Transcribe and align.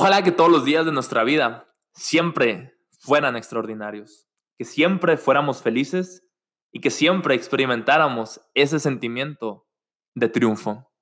Ojalá 0.00 0.22
que 0.22 0.30
todos 0.30 0.48
los 0.48 0.64
días 0.64 0.86
de 0.86 0.92
nuestra 0.92 1.24
vida 1.24 1.74
siempre 1.92 2.78
fueran 3.00 3.34
extraordinarios, 3.34 4.28
que 4.56 4.64
siempre 4.64 5.16
fuéramos 5.16 5.60
felices 5.60 6.22
y 6.70 6.78
que 6.80 6.90
siempre 6.90 7.34
experimentáramos 7.34 8.40
ese 8.54 8.78
sentimiento 8.78 9.66
de 10.14 10.28
triunfo. 10.28 10.92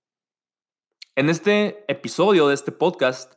En 1.14 1.29
este 1.29 1.85
episodio 1.93 2.48
de 2.48 2.54
este 2.54 2.72
podcast, 2.72 3.35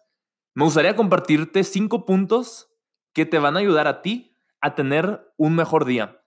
me 0.55 0.63
gustaría 0.63 0.95
compartirte 0.95 1.65
cinco 1.65 2.05
puntos 2.05 2.73
que 3.13 3.25
te 3.25 3.37
van 3.37 3.57
a 3.57 3.59
ayudar 3.59 3.87
a 3.87 4.01
ti 4.01 4.33
a 4.61 4.75
tener 4.75 5.29
un 5.35 5.57
mejor 5.57 5.83
día. 5.83 6.23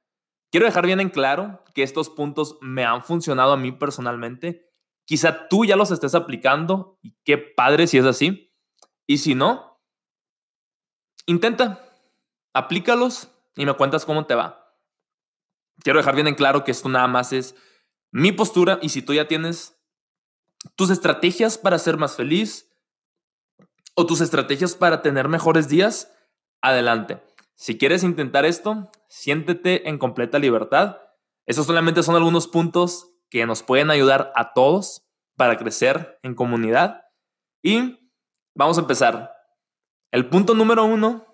Quiero 0.50 0.66
dejar 0.66 0.84
bien 0.84 1.00
en 1.00 1.08
claro 1.08 1.64
que 1.74 1.82
estos 1.82 2.10
puntos 2.10 2.58
me 2.60 2.84
han 2.84 3.02
funcionado 3.02 3.52
a 3.52 3.56
mí 3.56 3.72
personalmente. 3.72 4.68
Quizá 5.06 5.48
tú 5.48 5.64
ya 5.64 5.76
los 5.76 5.90
estés 5.90 6.14
aplicando 6.14 6.98
y 7.00 7.16
qué 7.24 7.38
padre 7.38 7.86
si 7.86 7.96
es 7.96 8.04
así. 8.04 8.50
Y 9.12 9.18
si 9.18 9.34
no, 9.34 9.78
intenta, 11.26 11.84
aplícalos 12.54 13.28
y 13.56 13.66
me 13.66 13.74
cuentas 13.74 14.06
cómo 14.06 14.24
te 14.24 14.34
va. 14.34 14.74
Quiero 15.80 15.98
dejar 15.98 16.14
bien 16.14 16.28
en 16.28 16.34
claro 16.34 16.64
que 16.64 16.70
esto 16.70 16.88
nada 16.88 17.08
más 17.08 17.34
es 17.34 17.54
mi 18.10 18.32
postura 18.32 18.78
y 18.80 18.88
si 18.88 19.02
tú 19.02 19.12
ya 19.12 19.28
tienes 19.28 19.78
tus 20.76 20.88
estrategias 20.88 21.58
para 21.58 21.78
ser 21.78 21.98
más 21.98 22.16
feliz 22.16 22.74
o 23.94 24.06
tus 24.06 24.22
estrategias 24.22 24.74
para 24.76 25.02
tener 25.02 25.28
mejores 25.28 25.68
días, 25.68 26.10
adelante. 26.62 27.22
Si 27.54 27.76
quieres 27.76 28.04
intentar 28.04 28.46
esto, 28.46 28.90
siéntete 29.08 29.90
en 29.90 29.98
completa 29.98 30.38
libertad. 30.38 31.02
Esos 31.44 31.66
solamente 31.66 32.02
son 32.02 32.16
algunos 32.16 32.48
puntos 32.48 33.12
que 33.28 33.44
nos 33.44 33.62
pueden 33.62 33.90
ayudar 33.90 34.32
a 34.36 34.54
todos 34.54 35.06
para 35.36 35.58
crecer 35.58 36.18
en 36.22 36.34
comunidad. 36.34 37.02
Y 37.62 38.01
Vamos 38.54 38.76
a 38.76 38.82
empezar. 38.82 39.32
El 40.10 40.28
punto 40.28 40.54
número 40.54 40.84
uno 40.84 41.26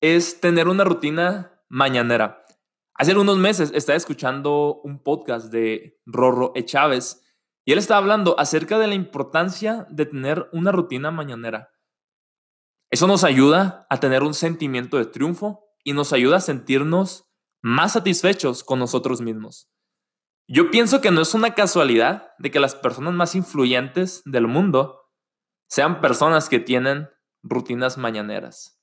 es 0.00 0.40
tener 0.40 0.66
una 0.66 0.82
rutina 0.82 1.62
mañanera. 1.68 2.42
Hace 2.96 3.12
algunos 3.12 3.38
meses 3.38 3.70
estaba 3.74 3.96
escuchando 3.96 4.80
un 4.82 5.00
podcast 5.00 5.52
de 5.52 6.00
Rorro 6.04 6.50
E. 6.56 6.64
Chávez 6.64 7.22
y 7.64 7.72
él 7.72 7.78
estaba 7.78 7.98
hablando 7.98 8.38
acerca 8.40 8.80
de 8.80 8.88
la 8.88 8.94
importancia 8.94 9.86
de 9.88 10.06
tener 10.06 10.48
una 10.52 10.72
rutina 10.72 11.12
mañanera. 11.12 11.70
Eso 12.90 13.06
nos 13.06 13.22
ayuda 13.22 13.86
a 13.88 14.00
tener 14.00 14.24
un 14.24 14.34
sentimiento 14.34 14.96
de 14.96 15.06
triunfo 15.06 15.64
y 15.84 15.92
nos 15.92 16.12
ayuda 16.12 16.38
a 16.38 16.40
sentirnos 16.40 17.30
más 17.62 17.92
satisfechos 17.92 18.64
con 18.64 18.80
nosotros 18.80 19.20
mismos. 19.20 19.70
Yo 20.48 20.72
pienso 20.72 21.00
que 21.00 21.12
no 21.12 21.22
es 21.22 21.34
una 21.34 21.54
casualidad 21.54 22.32
de 22.40 22.50
que 22.50 22.58
las 22.58 22.74
personas 22.74 23.14
más 23.14 23.36
influyentes 23.36 24.22
del 24.24 24.48
mundo 24.48 25.03
sean 25.74 26.00
personas 26.00 26.48
que 26.48 26.60
tienen 26.60 27.10
rutinas 27.42 27.98
mañaneras. 27.98 28.80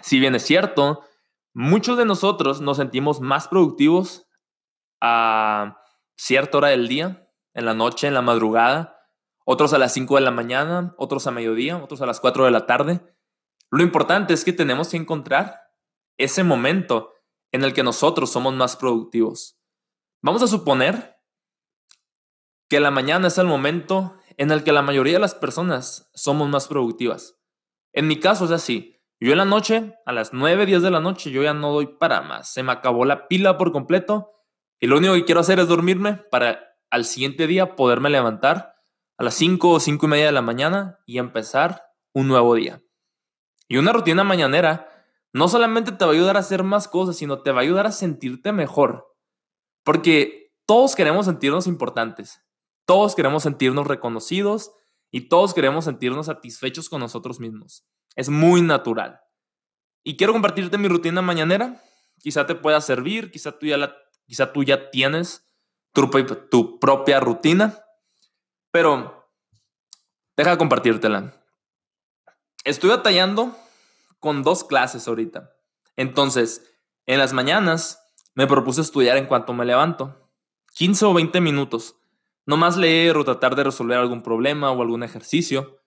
Si 0.00 0.18
bien 0.20 0.34
es 0.34 0.42
cierto, 0.42 1.04
muchos 1.52 1.98
de 1.98 2.06
nosotros 2.06 2.62
nos 2.62 2.78
sentimos 2.78 3.20
más 3.20 3.46
productivos 3.46 4.26
a 5.02 5.76
cierta 6.16 6.56
hora 6.56 6.68
del 6.68 6.88
día, 6.88 7.28
en 7.52 7.66
la 7.66 7.74
noche, 7.74 8.06
en 8.06 8.14
la 8.14 8.22
madrugada, 8.22 8.96
otros 9.44 9.74
a 9.74 9.78
las 9.78 9.92
5 9.92 10.14
de 10.14 10.22
la 10.22 10.30
mañana, 10.30 10.94
otros 10.96 11.26
a 11.26 11.30
mediodía, 11.30 11.76
otros 11.76 12.00
a 12.00 12.06
las 12.06 12.20
4 12.20 12.46
de 12.46 12.50
la 12.52 12.64
tarde. 12.64 13.14
Lo 13.70 13.82
importante 13.82 14.32
es 14.32 14.46
que 14.46 14.54
tenemos 14.54 14.88
que 14.88 14.96
encontrar 14.96 15.60
ese 16.16 16.42
momento 16.42 17.12
en 17.50 17.64
el 17.64 17.74
que 17.74 17.82
nosotros 17.82 18.32
somos 18.32 18.54
más 18.54 18.78
productivos. 18.78 19.60
Vamos 20.22 20.42
a 20.42 20.46
suponer 20.46 21.18
que 22.70 22.80
la 22.80 22.90
mañana 22.90 23.28
es 23.28 23.36
el 23.36 23.46
momento 23.46 24.16
en 24.36 24.50
el 24.50 24.64
que 24.64 24.72
la 24.72 24.82
mayoría 24.82 25.14
de 25.14 25.18
las 25.18 25.34
personas 25.34 26.10
somos 26.14 26.48
más 26.48 26.68
productivas. 26.68 27.38
En 27.92 28.08
mi 28.08 28.18
caso 28.18 28.44
es 28.46 28.50
así. 28.50 29.00
Yo 29.20 29.32
en 29.32 29.38
la 29.38 29.44
noche, 29.44 29.94
a 30.04 30.12
las 30.12 30.32
9, 30.32 30.66
10 30.66 30.82
de 30.82 30.90
la 30.90 31.00
noche, 31.00 31.30
yo 31.30 31.42
ya 31.42 31.54
no 31.54 31.72
doy 31.72 31.86
para 31.86 32.22
más. 32.22 32.52
Se 32.52 32.62
me 32.62 32.72
acabó 32.72 33.04
la 33.04 33.28
pila 33.28 33.56
por 33.56 33.70
completo 33.70 34.32
y 34.80 34.88
lo 34.88 34.98
único 34.98 35.14
que 35.14 35.24
quiero 35.24 35.40
hacer 35.40 35.60
es 35.60 35.68
dormirme 35.68 36.14
para 36.30 36.76
al 36.90 37.04
siguiente 37.04 37.46
día 37.46 37.76
poderme 37.76 38.10
levantar 38.10 38.74
a 39.16 39.24
las 39.24 39.34
5 39.34 39.70
o 39.70 39.80
5 39.80 40.06
y 40.06 40.08
media 40.08 40.26
de 40.26 40.32
la 40.32 40.42
mañana 40.42 40.98
y 41.06 41.18
empezar 41.18 41.84
un 42.12 42.28
nuevo 42.28 42.54
día. 42.54 42.82
Y 43.68 43.76
una 43.76 43.92
rutina 43.92 44.24
mañanera 44.24 44.88
no 45.32 45.48
solamente 45.48 45.92
te 45.92 46.04
va 46.04 46.10
a 46.10 46.14
ayudar 46.14 46.36
a 46.36 46.40
hacer 46.40 46.62
más 46.62 46.88
cosas, 46.88 47.16
sino 47.16 47.42
te 47.42 47.52
va 47.52 47.60
a 47.60 47.62
ayudar 47.62 47.86
a 47.86 47.92
sentirte 47.92 48.52
mejor. 48.52 49.14
Porque 49.84 50.52
todos 50.66 50.94
queremos 50.94 51.26
sentirnos 51.26 51.66
importantes. 51.66 52.42
Todos 52.84 53.14
queremos 53.14 53.42
sentirnos 53.42 53.86
reconocidos 53.86 54.72
y 55.10 55.28
todos 55.28 55.54
queremos 55.54 55.84
sentirnos 55.84 56.26
satisfechos 56.26 56.88
con 56.88 57.00
nosotros 57.00 57.38
mismos. 57.40 57.86
Es 58.16 58.28
muy 58.28 58.62
natural. 58.62 59.20
Y 60.04 60.16
quiero 60.16 60.32
compartirte 60.32 60.78
mi 60.78 60.88
rutina 60.88 61.22
mañanera. 61.22 61.82
Quizá 62.18 62.46
te 62.46 62.54
pueda 62.54 62.80
servir, 62.80 63.30
quizá 63.30 63.58
tú 63.58 63.66
ya, 63.66 63.76
la, 63.76 63.96
tú 64.52 64.62
ya 64.64 64.90
tienes 64.90 65.48
tu, 65.92 66.08
tu 66.50 66.78
propia 66.78 67.20
rutina, 67.20 67.84
pero 68.70 69.30
deja 70.36 70.58
compartírtela. 70.58 71.34
Estoy 72.64 72.90
batallando 72.90 73.56
con 74.18 74.42
dos 74.42 74.64
clases 74.64 75.06
ahorita. 75.08 75.52
Entonces, 75.96 76.72
en 77.06 77.18
las 77.18 77.32
mañanas 77.32 78.00
me 78.34 78.46
propuse 78.46 78.80
estudiar 78.80 79.16
en 79.16 79.26
cuanto 79.26 79.52
me 79.52 79.64
levanto. 79.64 80.30
15 80.74 81.04
o 81.06 81.14
20 81.14 81.40
minutos. 81.40 81.96
No 82.46 82.56
más 82.56 82.76
leer 82.76 83.16
o 83.16 83.24
tratar 83.24 83.54
de 83.54 83.64
resolver 83.64 83.98
algún 83.98 84.22
problema 84.22 84.70
o 84.70 84.82
algún 84.82 85.02
ejercicio. 85.02 85.80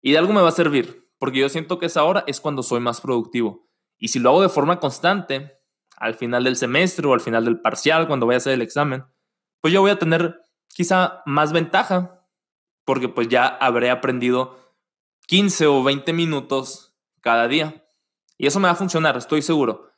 Y 0.00 0.12
de 0.12 0.18
algo 0.18 0.32
me 0.32 0.42
va 0.42 0.48
a 0.48 0.52
servir, 0.52 1.10
porque 1.18 1.40
yo 1.40 1.48
siento 1.48 1.78
que 1.78 1.86
esa 1.86 2.04
hora 2.04 2.24
es 2.26 2.40
cuando 2.40 2.62
soy 2.62 2.80
más 2.80 3.00
productivo. 3.00 3.68
Y 3.98 4.08
si 4.08 4.18
lo 4.18 4.30
hago 4.30 4.42
de 4.42 4.48
forma 4.48 4.80
constante, 4.80 5.58
al 5.96 6.14
final 6.14 6.44
del 6.44 6.56
semestre 6.56 7.06
o 7.06 7.14
al 7.14 7.20
final 7.20 7.44
del 7.44 7.60
parcial, 7.60 8.06
cuando 8.06 8.26
vaya 8.26 8.36
a 8.36 8.38
hacer 8.38 8.52
el 8.54 8.62
examen, 8.62 9.04
pues 9.60 9.74
yo 9.74 9.80
voy 9.80 9.90
a 9.90 9.98
tener 9.98 10.40
quizá 10.68 11.22
más 11.26 11.52
ventaja, 11.52 12.24
porque 12.84 13.08
pues 13.08 13.28
ya 13.28 13.46
habré 13.46 13.90
aprendido 13.90 14.56
15 15.26 15.66
o 15.66 15.82
20 15.82 16.12
minutos 16.12 16.96
cada 17.20 17.48
día. 17.48 17.84
Y 18.38 18.46
eso 18.46 18.60
me 18.60 18.68
va 18.68 18.72
a 18.72 18.76
funcionar, 18.76 19.16
estoy 19.16 19.42
seguro. 19.42 19.90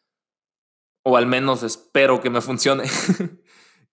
O 1.03 1.17
al 1.17 1.27
menos 1.27 1.63
espero 1.63 2.21
que 2.21 2.31
me 2.31 2.41
funcione. 2.41 2.85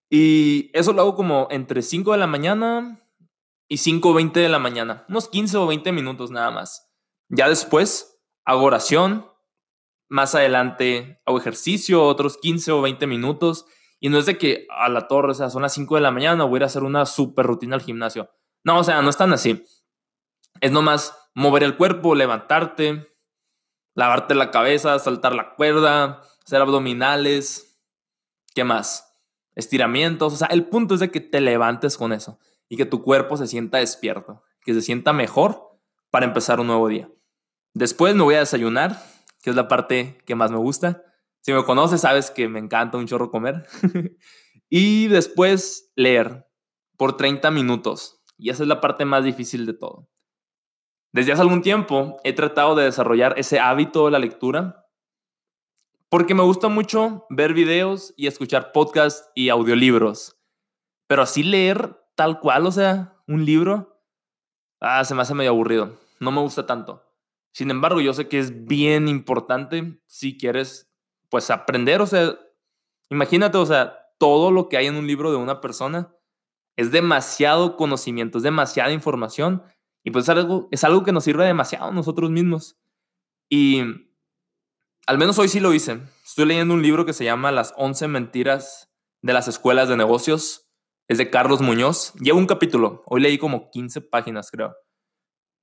Y 0.10 0.72
eso 0.74 0.94
lo 0.94 1.02
hago 1.02 1.16
como 1.16 1.48
entre 1.52 1.82
5 1.82 2.14
de 2.14 2.18
la 2.18 2.28
mañana 2.28 3.02
y 3.68 3.78
5.20 3.78 4.34
de 4.34 4.50
la 4.50 4.60
mañana. 4.60 5.06
Unos 5.10 5.28
15 5.28 5.58
o 5.58 5.68
20 5.68 5.92
minutos 5.92 6.32
nada 6.32 6.52
más. 6.52 6.90
Ya 7.30 7.50
después 7.50 8.22
hago 8.46 8.64
oración. 8.64 9.28
Más 10.10 10.36
adelante 10.36 11.22
hago 11.26 11.38
ejercicio, 11.38 12.04
otros 12.04 12.38
15 12.38 12.72
o 12.72 12.82
20 12.82 13.08
minutos. 13.08 13.66
Y 14.00 14.10
no 14.10 14.18
es 14.18 14.26
de 14.26 14.38
que 14.38 14.68
a 14.70 14.90
la 14.90 15.08
torre, 15.08 15.32
o 15.32 15.34
sea, 15.34 15.50
son 15.50 15.64
las 15.64 15.74
5 15.74 15.96
de 15.96 16.02
la 16.02 16.12
mañana, 16.12 16.46
voy 16.46 16.58
a 16.58 16.58
ir 16.58 16.64
a 16.64 16.68
hacer 16.68 16.84
una 16.84 17.06
super 17.06 17.46
rutina 17.46 17.76
al 17.76 17.82
gimnasio. 17.82 18.30
No, 18.64 18.80
o 18.80 18.84
sea, 18.84 19.02
no 19.02 19.10
es 19.10 19.18
tan 19.18 19.34
así. 19.34 19.66
Es 20.62 20.72
nomás 20.72 21.18
mover 21.34 21.64
el 21.64 21.78
cuerpo, 21.78 22.16
levantarte, 22.16 23.08
lavarte 23.96 24.36
la 24.36 24.52
cabeza, 24.52 24.98
saltar 25.00 25.36
la 25.36 25.56
cuerda, 25.56 26.22
hacer 26.46 26.62
abdominales. 26.62 27.82
¿Qué 28.54 28.64
más? 28.64 29.07
Estiramientos. 29.58 30.34
O 30.34 30.38
sea, 30.38 30.48
el 30.48 30.66
punto 30.68 30.94
es 30.94 31.02
de 31.02 31.12
que 31.12 31.20
te 31.20 31.42
levantes 31.42 31.98
con 31.98 32.14
eso 32.14 32.40
y 32.70 32.78
que 32.78 32.86
tu 32.86 33.02
cuerpo 33.02 33.36
se 33.36 33.48
sienta 33.48 33.80
despierto, 33.80 34.44
que 34.62 34.74
se 34.74 34.82
sienta 34.82 35.12
mejor 35.12 35.80
para 36.10 36.26
empezar 36.26 36.60
un 36.60 36.68
nuevo 36.68 36.88
día. 36.88 37.10
Después 37.74 38.16
me 38.16 38.24
voy 38.24 38.36
a 38.36 38.40
desayunar, 38.40 39.04
que 39.42 39.50
es 39.50 39.56
la 39.56 39.68
parte 39.68 40.20
que 40.26 40.36
más 40.36 40.52
me 40.52 40.58
gusta. 40.58 41.04
Si 41.42 41.52
me 41.52 41.64
conoces, 41.66 42.02
sabes 42.02 42.32
que 42.32 42.48
me 42.48 42.60
encanta 42.60 42.98
un 42.98 43.08
chorro 43.08 43.32
comer. 43.32 43.66
y 44.70 45.08
después 45.08 45.92
leer 45.96 46.48
por 46.96 47.18
30 47.18 47.52
minutos. 47.52 48.22
Y 48.38 48.52
esa 48.52 48.64
es 48.64 48.70
la 48.70 48.80
parte 48.80 49.06
más 49.06 49.24
difícil 49.24 49.66
de 49.66 49.74
todo. 49.74 50.10
Desde 51.12 51.32
hace 51.32 51.42
algún 51.42 51.62
tiempo 51.62 52.18
he 52.24 52.34
tratado 52.34 52.76
de 52.76 52.84
desarrollar 52.84 53.34
ese 53.38 53.60
hábito 53.60 54.06
de 54.06 54.12
la 54.12 54.20
lectura 54.20 54.87
porque 56.10 56.34
me 56.34 56.44
gusta 56.44 56.68
mucho 56.70 57.26
ver 57.30 57.54
videos 57.54 58.14
y 58.16 58.28
escuchar 58.28 58.72
podcasts 58.72 59.30
y 59.36 59.50
audiolibros. 59.50 60.38
Pero 61.08 61.22
así 61.22 61.44
leer 61.44 62.00
tal 62.16 62.40
cual, 62.40 62.66
o 62.66 62.72
sea, 62.72 63.16
un 63.28 63.46
libro, 63.46 64.02
ah, 64.80 65.04
se 65.04 65.16
me 65.16 65.22
hace 65.22 65.34
medio 65.34 65.52
aburrido. 65.52 65.98
No 66.20 66.32
me 66.32 66.42
gusta 66.42 66.66
tanto. 66.66 67.04
Sin 67.52 67.72
embargo, 67.72 68.02
yo 68.02 68.14
sé 68.14 68.28
que 68.28 68.40
es 68.40 68.66
bien 68.66 69.08
importante 69.08 70.00
si 70.06 70.38
quieres, 70.38 70.90
pues, 71.30 71.50
aprender. 71.50 72.02
O 72.02 72.08
sea, 72.08 72.38
imagínate, 73.10 73.58
o 73.58 73.66
sea, 73.66 73.98
todo 74.18 74.52
lo 74.52 74.70
que 74.70 74.78
hay 74.78 74.88
en 74.88 74.96
un 74.96 75.08
libro 75.08 75.32
de 75.32 75.38
una 75.38 75.62
persona 75.62 76.14
es 76.76 76.92
demasiado 76.92 77.76
conocimiento, 77.76 78.38
es 78.38 78.44
demasiada 78.44 78.92
información. 78.92 79.64
Y 80.04 80.12
pues 80.12 80.26
es 80.26 80.30
algo, 80.30 80.70
es 80.72 80.84
algo 80.84 81.04
que 81.04 81.12
nos 81.12 81.24
sirve 81.24 81.46
demasiado 81.46 81.92
nosotros 81.92 82.30
mismos. 82.30 82.78
Y 83.50 84.07
al 85.08 85.18
menos 85.18 85.40
hoy 85.40 85.48
sí 85.48 85.60
lo 85.60 85.74
hice. 85.74 86.02
Estoy 86.26 86.46
leyendo 86.46 86.74
un 86.74 86.82
libro 86.82 87.06
que 87.06 87.14
se 87.14 87.24
llama 87.24 87.52
Las 87.52 87.74
11 87.78 88.10
mentiras 88.10 88.92
de 89.22 89.34
las 89.34 89.48
escuelas 89.48 89.88
de 89.88 89.96
negocios. 89.96 90.70
Es 91.08 91.18
de 91.18 91.30
Carlos 91.30 91.62
Muñoz. 91.62 92.14
Llevo 92.16 92.38
un 92.38 92.46
capítulo. 92.46 93.04
Hoy 93.06 93.22
leí 93.22 93.38
como 93.38 93.72
15 93.72 94.02
páginas, 94.02 94.52
creo. 94.52 94.76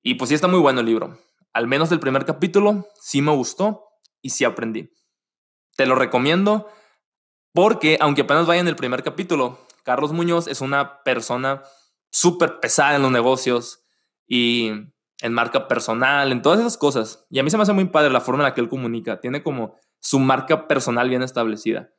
Y 0.02 0.14
pues 0.14 0.30
sí 0.30 0.34
está 0.34 0.48
muy 0.48 0.58
bueno 0.58 0.80
el 0.80 0.86
libro. 0.86 1.18
al 1.52 1.68
menos 1.68 1.92
el 1.92 2.00
primer 2.00 2.24
capítulo, 2.24 2.88
sí 3.00 3.22
me 3.22 3.30
gustó 3.30 3.84
y 4.20 4.30
sí 4.30 4.44
aprendí. 4.44 4.90
Te 5.76 5.86
lo 5.86 5.94
recomiendo 5.94 6.68
porque, 7.52 7.96
aunque 8.00 8.22
apenas 8.22 8.46
vaya 8.46 8.60
en 8.60 8.66
el 8.66 8.74
primer 8.74 9.04
capítulo, 9.04 9.64
Carlos 9.84 10.12
Muñoz 10.12 10.48
es 10.48 10.60
una 10.60 11.04
persona 11.04 11.62
súper 12.10 12.58
pesada 12.58 12.96
en 12.96 13.02
los 13.02 13.12
negocios 13.12 13.84
y 14.26 14.72
en 15.20 15.32
marca 15.32 15.68
personal, 15.68 16.32
en 16.32 16.42
todas 16.42 16.60
esas 16.60 16.76
cosas. 16.76 17.26
Y 17.30 17.38
a 17.38 17.42
mí 17.42 17.50
se 17.50 17.56
me 17.56 17.62
hace 17.62 17.72
muy 17.72 17.86
padre 17.86 18.10
la 18.10 18.20
forma 18.20 18.42
en 18.42 18.48
la 18.50 18.54
que 18.54 18.60
él 18.60 18.68
comunica. 18.68 19.20
Tiene 19.20 19.42
como 19.42 19.76
su 20.00 20.18
marca 20.18 20.68
personal 20.68 21.08
bien 21.08 21.22
establecida. 21.22 21.90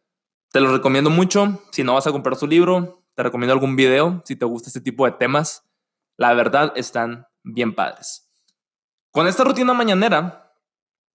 Te 0.51 0.59
lo 0.59 0.71
recomiendo 0.71 1.09
mucho. 1.09 1.61
Si 1.71 1.83
no 1.83 1.95
vas 1.95 2.07
a 2.07 2.11
comprar 2.11 2.35
su 2.35 2.47
libro, 2.47 3.03
te 3.15 3.23
recomiendo 3.23 3.53
algún 3.53 3.75
video 3.75 4.21
si 4.25 4.35
te 4.35 4.45
gusta 4.45 4.69
este 4.69 4.81
tipo 4.81 5.05
de 5.05 5.13
temas. 5.13 5.69
La 6.17 6.33
verdad, 6.33 6.73
están 6.75 7.27
bien 7.43 7.73
padres. 7.73 8.31
Con 9.11 9.27
esta 9.27 9.43
rutina 9.43 9.73
mañanera, 9.73 10.53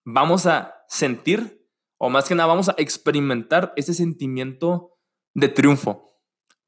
vamos 0.04 0.46
a 0.46 0.84
sentir, 0.88 1.66
o 1.98 2.10
más 2.10 2.26
que 2.26 2.34
nada, 2.34 2.48
vamos 2.48 2.68
a 2.68 2.74
experimentar 2.78 3.72
ese 3.76 3.94
sentimiento 3.94 4.98
de 5.34 5.48
triunfo. 5.48 6.09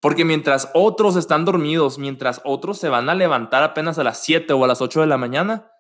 Porque 0.03 0.25
mientras 0.25 0.69
otros 0.75 1.15
están 1.15 1.45
dormidos, 1.45 1.97
mientras 1.97 2.41
otros 2.45 2.77
se 2.79 2.89
van 2.89 3.09
a 3.09 3.15
levantar 3.15 3.63
apenas 3.63 4.01
a 4.01 4.05
las 4.05 4.21
7 4.21 4.53
o 4.53 4.65
a 4.65 4.67
las 4.67 4.83
8 4.83 5.01
de 5.01 5.07
la 5.07 5.17
mañana, 5.17 5.71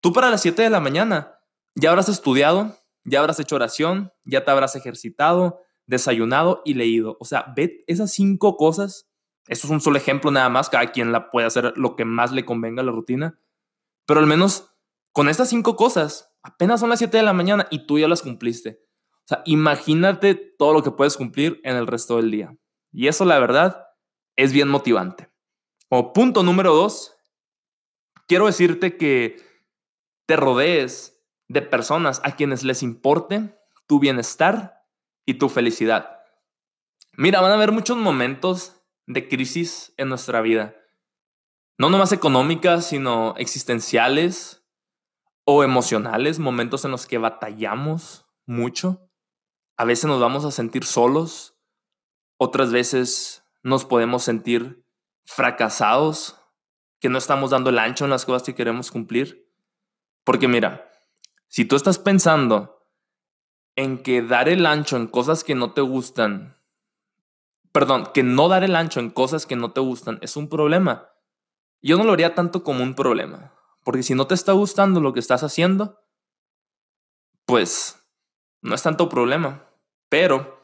tú 0.00 0.14
para 0.14 0.30
las 0.30 0.40
7 0.40 0.62
de 0.62 0.70
la 0.70 0.80
mañana 0.80 1.38
ya 1.74 1.90
habrás 1.90 2.08
estudiado, 2.08 2.78
ya 3.04 3.20
habrás 3.20 3.38
hecho 3.40 3.56
oración, 3.56 4.10
ya 4.24 4.42
te 4.42 4.50
habrás 4.50 4.74
ejercitado, 4.74 5.60
desayunado 5.86 6.62
y 6.64 6.74
leído. 6.74 7.18
O 7.20 7.26
sea, 7.26 7.52
ve 7.54 7.84
esas 7.86 8.10
cinco 8.10 8.56
cosas. 8.56 9.10
Esto 9.48 9.66
es 9.66 9.70
un 9.70 9.82
solo 9.82 9.98
ejemplo 9.98 10.30
nada 10.30 10.48
más, 10.48 10.70
cada 10.70 10.90
quien 10.90 11.12
la 11.12 11.30
puede 11.30 11.46
hacer 11.46 11.74
lo 11.76 11.94
que 11.94 12.06
más 12.06 12.32
le 12.32 12.46
convenga 12.46 12.80
a 12.80 12.86
la 12.86 12.92
rutina. 12.92 13.38
Pero 14.06 14.20
al 14.20 14.26
menos 14.26 14.74
con 15.12 15.28
estas 15.28 15.50
cinco 15.50 15.76
cosas, 15.76 16.34
apenas 16.42 16.80
son 16.80 16.88
las 16.88 17.00
7 17.00 17.18
de 17.18 17.22
la 17.22 17.34
mañana 17.34 17.68
y 17.70 17.86
tú 17.86 17.98
ya 17.98 18.08
las 18.08 18.22
cumpliste. 18.22 18.80
O 19.12 19.28
sea, 19.28 19.42
imagínate 19.44 20.34
todo 20.34 20.72
lo 20.72 20.82
que 20.82 20.90
puedes 20.90 21.18
cumplir 21.18 21.60
en 21.64 21.76
el 21.76 21.86
resto 21.86 22.16
del 22.16 22.30
día. 22.30 22.56
Y 22.92 23.08
eso, 23.08 23.24
la 23.24 23.38
verdad, 23.38 23.88
es 24.36 24.52
bien 24.52 24.68
motivante. 24.68 25.30
Como 25.88 26.12
punto 26.12 26.42
número 26.42 26.74
dos, 26.74 27.16
quiero 28.26 28.46
decirte 28.46 28.96
que 28.96 29.42
te 30.26 30.36
rodees 30.36 31.24
de 31.48 31.62
personas 31.62 32.20
a 32.24 32.36
quienes 32.36 32.62
les 32.62 32.82
importe 32.82 33.58
tu 33.86 33.98
bienestar 33.98 34.84
y 35.26 35.34
tu 35.34 35.48
felicidad. 35.48 36.20
Mira, 37.16 37.40
van 37.40 37.50
a 37.50 37.54
haber 37.54 37.72
muchos 37.72 37.96
momentos 37.96 38.80
de 39.06 39.28
crisis 39.28 39.92
en 39.96 40.08
nuestra 40.08 40.40
vida. 40.40 40.76
No 41.78 41.90
nomás 41.90 42.12
económicas, 42.12 42.86
sino 42.86 43.34
existenciales 43.38 44.66
o 45.44 45.64
emocionales, 45.64 46.38
momentos 46.38 46.84
en 46.84 46.90
los 46.90 47.06
que 47.06 47.18
batallamos 47.18 48.26
mucho. 48.46 49.10
A 49.76 49.84
veces 49.84 50.04
nos 50.04 50.20
vamos 50.20 50.44
a 50.44 50.50
sentir 50.50 50.84
solos, 50.84 51.57
otras 52.38 52.72
veces 52.72 53.44
nos 53.62 53.84
podemos 53.84 54.22
sentir 54.22 54.84
fracasados, 55.24 56.36
que 57.00 57.08
no 57.08 57.18
estamos 57.18 57.50
dando 57.50 57.70
el 57.70 57.78
ancho 57.78 58.04
en 58.04 58.10
las 58.10 58.24
cosas 58.24 58.42
que 58.42 58.54
queremos 58.54 58.90
cumplir. 58.90 59.46
Porque 60.24 60.48
mira, 60.48 60.90
si 61.48 61.64
tú 61.64 61.76
estás 61.76 61.98
pensando 61.98 62.86
en 63.76 64.02
que 64.02 64.22
dar 64.22 64.48
el 64.48 64.66
ancho 64.66 64.96
en 64.96 65.06
cosas 65.06 65.44
que 65.44 65.54
no 65.54 65.72
te 65.72 65.80
gustan, 65.80 66.56
perdón, 67.72 68.08
que 68.14 68.22
no 68.22 68.48
dar 68.48 68.64
el 68.64 68.74
ancho 68.74 69.00
en 69.00 69.10
cosas 69.10 69.46
que 69.46 69.56
no 69.56 69.72
te 69.72 69.80
gustan 69.80 70.18
es 70.22 70.36
un 70.36 70.48
problema. 70.48 71.10
Yo 71.80 71.96
no 71.96 72.04
lo 72.04 72.12
haría 72.12 72.34
tanto 72.34 72.64
como 72.64 72.82
un 72.82 72.94
problema, 72.94 73.52
porque 73.84 74.02
si 74.02 74.14
no 74.14 74.26
te 74.26 74.34
está 74.34 74.52
gustando 74.52 75.00
lo 75.00 75.12
que 75.12 75.20
estás 75.20 75.42
haciendo, 75.44 76.00
pues 77.44 78.04
no 78.62 78.74
es 78.74 78.82
tanto 78.82 79.08
problema. 79.08 79.64
Pero 80.08 80.57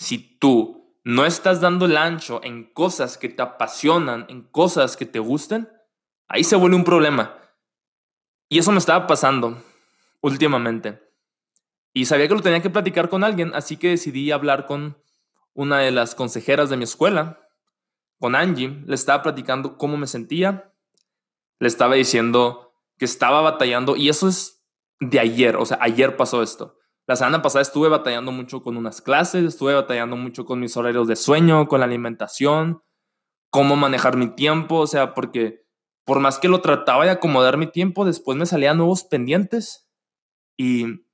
si 0.00 0.16
tú 0.38 0.96
no 1.04 1.26
estás 1.26 1.60
dando 1.60 1.84
el 1.84 1.98
ancho 1.98 2.40
en 2.42 2.72
cosas 2.72 3.18
que 3.18 3.28
te 3.28 3.42
apasionan, 3.42 4.24
en 4.30 4.40
cosas 4.44 4.96
que 4.96 5.04
te 5.04 5.18
gusten, 5.18 5.68
ahí 6.26 6.42
se 6.42 6.56
vuelve 6.56 6.76
un 6.76 6.84
problema. 6.84 7.38
Y 8.48 8.58
eso 8.58 8.72
me 8.72 8.78
estaba 8.78 9.06
pasando 9.06 9.62
últimamente. 10.22 11.02
Y 11.92 12.06
sabía 12.06 12.28
que 12.28 12.34
lo 12.34 12.40
tenía 12.40 12.62
que 12.62 12.70
platicar 12.70 13.10
con 13.10 13.24
alguien, 13.24 13.52
así 13.54 13.76
que 13.76 13.90
decidí 13.90 14.30
hablar 14.30 14.64
con 14.64 14.96
una 15.52 15.80
de 15.80 15.90
las 15.90 16.14
consejeras 16.14 16.70
de 16.70 16.78
mi 16.78 16.84
escuela, 16.84 17.46
con 18.18 18.34
Angie. 18.34 18.82
Le 18.86 18.94
estaba 18.94 19.22
platicando 19.22 19.76
cómo 19.76 19.98
me 19.98 20.06
sentía, 20.06 20.72
le 21.58 21.68
estaba 21.68 21.96
diciendo 21.96 22.72
que 22.96 23.04
estaba 23.04 23.42
batallando, 23.42 23.96
y 23.96 24.08
eso 24.08 24.28
es 24.28 24.64
de 24.98 25.20
ayer, 25.20 25.56
o 25.56 25.66
sea, 25.66 25.76
ayer 25.82 26.16
pasó 26.16 26.42
esto. 26.42 26.79
La 27.10 27.16
semana 27.16 27.42
pasada 27.42 27.62
estuve 27.62 27.88
batallando 27.88 28.30
mucho 28.30 28.62
con 28.62 28.76
unas 28.76 29.02
clases, 29.02 29.42
estuve 29.42 29.74
batallando 29.74 30.14
mucho 30.14 30.44
con 30.44 30.60
mis 30.60 30.76
horarios 30.76 31.08
de 31.08 31.16
sueño, 31.16 31.66
con 31.66 31.80
la 31.80 31.86
alimentación, 31.86 32.84
cómo 33.50 33.74
manejar 33.74 34.16
mi 34.16 34.28
tiempo, 34.28 34.76
o 34.76 34.86
sea, 34.86 35.12
porque 35.12 35.66
por 36.04 36.20
más 36.20 36.38
que 36.38 36.46
lo 36.46 36.60
trataba 36.60 37.04
de 37.04 37.10
acomodar 37.10 37.56
mi 37.56 37.66
tiempo, 37.66 38.04
después 38.04 38.38
me 38.38 38.46
salían 38.46 38.76
nuevos 38.76 39.02
pendientes 39.02 39.90
y 40.56 41.04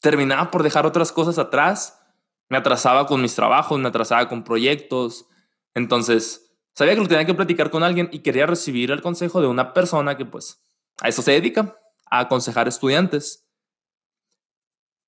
terminaba 0.00 0.50
por 0.50 0.64
dejar 0.64 0.86
otras 0.86 1.12
cosas 1.12 1.38
atrás, 1.38 2.02
me 2.48 2.58
atrasaba 2.58 3.06
con 3.06 3.22
mis 3.22 3.36
trabajos, 3.36 3.78
me 3.78 3.86
atrasaba 3.86 4.28
con 4.28 4.42
proyectos. 4.42 5.28
Entonces, 5.76 6.52
sabía 6.74 6.94
que 6.96 7.02
lo 7.02 7.06
tenía 7.06 7.26
que 7.26 7.34
platicar 7.34 7.70
con 7.70 7.84
alguien 7.84 8.08
y 8.10 8.24
quería 8.24 8.46
recibir 8.46 8.90
el 8.90 9.02
consejo 9.02 9.40
de 9.40 9.46
una 9.46 9.72
persona 9.72 10.16
que 10.16 10.24
pues 10.24 10.66
a 11.00 11.06
eso 11.06 11.22
se 11.22 11.30
dedica, 11.30 11.78
a 12.10 12.18
aconsejar 12.18 12.66
estudiantes. 12.66 13.45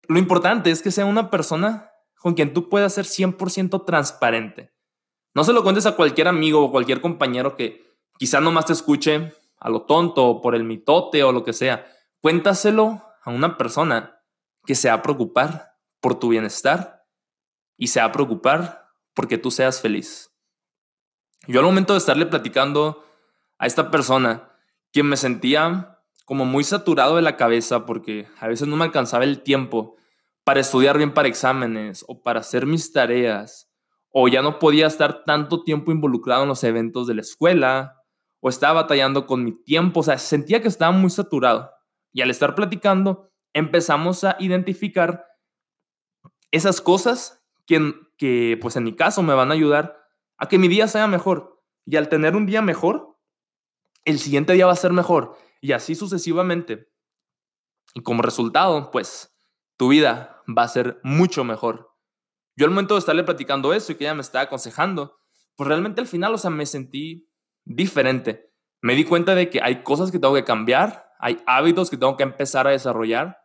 Lo 0.09 0.19
importante 0.19 0.71
es 0.71 0.83
que 0.83 0.91
sea 0.91 1.05
una 1.05 1.31
persona 1.31 1.93
con 2.19 2.35
quien 2.35 2.55
tú 2.55 2.69
puedas 2.69 2.95
ser 2.95 3.05
100% 3.05 3.85
transparente. 3.85 4.73
No 5.35 5.45
se 5.45 5.53
lo 5.53 5.63
cuentes 5.63 5.87
a 5.87 5.97
cualquier 5.97 6.29
amigo 6.29 6.65
o 6.65 6.71
cualquier 6.71 7.01
compañero 7.01 7.57
que 7.57 7.95
quizá 8.19 8.41
nomás 8.41 8.67
te 8.67 8.73
escuche 8.73 9.33
a 9.59 9.69
lo 9.69 9.83
tonto 9.83 10.27
o 10.27 10.41
por 10.41 10.55
el 10.55 10.65
mitote 10.65 11.23
o 11.23 11.31
lo 11.31 11.45
que 11.45 11.53
sea. 11.53 11.87
Cuéntaselo 12.21 13.05
a 13.23 13.31
una 13.31 13.57
persona 13.57 14.21
que 14.65 14.75
se 14.75 14.89
va 14.89 14.95
a 14.95 15.03
preocupar 15.03 15.77
por 16.01 16.19
tu 16.19 16.29
bienestar 16.29 17.05
y 17.77 17.89
se 17.89 18.01
va 18.01 18.07
a 18.07 18.13
preocupar 18.13 18.89
porque 19.15 19.37
tú 19.39 19.51
seas 19.51 19.81
feliz. 19.81 20.33
Yo 21.47 21.61
al 21.61 21.67
momento 21.67 21.93
de 21.93 21.99
estarle 21.99 22.27
platicando 22.27 23.05
a 23.59 23.67
esta 23.67 23.91
persona, 23.91 24.51
quien 24.93 25.07
me 25.07 25.17
sentía 25.17 26.01
como 26.25 26.45
muy 26.45 26.65
saturado 26.65 27.17
de 27.17 27.23
la 27.23 27.37
cabeza 27.37 27.87
porque 27.87 28.27
a 28.41 28.49
veces 28.49 28.69
no 28.69 28.77
me 28.77 28.85
alcanzaba 28.85 29.25
el 29.25 29.43
tiempo 29.43 29.97
para 30.49 30.61
estudiar 30.61 30.97
bien 30.97 31.13
para 31.13 31.29
exámenes 31.29 32.07
o 32.09 32.23
para 32.23 32.41
hacer 32.41 32.65
mis 32.65 32.91
tareas, 32.91 33.71
o 34.11 34.29
ya 34.29 34.41
no 34.41 34.59
podía 34.59 34.87
estar 34.87 35.23
tanto 35.25 35.63
tiempo 35.63 35.93
involucrado 35.93 36.45
en 36.45 36.49
los 36.49 36.65
eventos 36.65 37.07
de 37.07 37.13
la 37.13 37.21
escuela, 37.21 38.03
o 38.41 38.49
estaba 38.49 38.81
batallando 38.81 39.27
con 39.27 39.45
mi 39.45 39.53
tiempo, 39.63 40.01
o 40.01 40.03
sea, 40.03 40.17
sentía 40.17 40.63
que 40.63 40.69
estaba 40.69 40.91
muy 40.91 41.11
saturado. 41.11 41.71
Y 42.15 42.23
al 42.23 42.31
estar 42.31 42.55
platicando, 42.55 43.31
empezamos 43.53 44.25
a 44.25 44.37
identificar 44.39 45.27
esas 46.51 46.81
cosas 46.81 47.45
que, 47.67 48.59
pues 48.59 48.75
en 48.77 48.85
mi 48.85 48.97
caso, 48.97 49.23
me 49.23 49.35
van 49.35 49.51
a 49.51 49.55
ayudar 49.55 49.99
a 50.39 50.49
que 50.49 50.57
mi 50.57 50.69
día 50.69 50.89
sea 50.89 51.07
mejor. 51.09 51.63
Y 51.85 51.97
al 51.97 52.09
tener 52.09 52.35
un 52.37 52.47
día 52.47 52.63
mejor, 52.63 53.19
el 54.07 54.19
siguiente 54.19 54.55
día 54.55 54.65
va 54.65 54.73
a 54.73 54.77
ser 54.77 54.95
mejor. 54.95 55.37
Y 55.61 55.73
así 55.73 55.95
sucesivamente. 55.95 56.91
Y 57.93 58.01
como 58.01 58.23
resultado, 58.23 58.91
pues, 58.91 59.35
tu 59.77 59.89
vida 59.89 60.37
va 60.57 60.63
a 60.63 60.69
ser 60.69 61.01
mucho 61.03 61.45
mejor. 61.45 61.95
Yo 62.57 62.67
al 62.67 62.71
momento 62.71 62.95
de 62.95 63.01
estarle 63.01 63.25
platicando 63.25 63.73
eso 63.73 63.93
y 63.93 63.95
que 63.95 64.05
ella 64.05 64.15
me 64.15 64.23
estaba 64.23 64.45
aconsejando, 64.45 65.19
pues 65.57 65.69
realmente 65.69 66.01
al 66.01 66.07
final, 66.07 66.35
o 66.35 66.39
sea, 66.39 66.51
me 66.51 66.67
sentí 66.67 67.31
diferente. 67.65 68.53
Me 68.81 68.95
di 68.95 69.05
cuenta 69.05 69.35
de 69.35 69.51
que 69.51 69.61
hay 69.63 69.83
cosas 69.83 70.11
que 70.11 70.19
tengo 70.19 70.35
que 70.35 70.45
cambiar 70.45 71.09
hay 71.19 71.43
hábitos 71.47 71.91
que 71.91 71.97
tengo 71.97 72.17
que 72.17 72.23
empezar 72.23 72.67
a 72.67 72.71
desarrollar, 72.71 73.39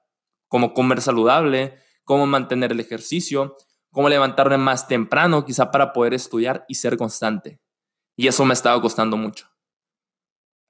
como 0.48 0.74
comer 0.74 1.02
saludable, 1.02 1.80
cómo 2.04 2.28
mantener 2.28 2.72
el 2.72 2.80
ejercicio, 2.80 3.56
cómo 3.92 4.10
levantarme 4.10 4.58
más 4.58 4.88
temprano, 4.88 5.46
quizá 5.46 5.72
para 5.72 5.92
poder 5.94 6.14
estudiar 6.14 6.66
y 6.68 6.76
ser 6.76 6.98
constante. 6.98 7.60
Y 8.16 8.28
eso 8.28 8.46
me 8.46 8.54
estaba 8.54 8.80
costando 8.80 9.18
mucho. 9.18 9.48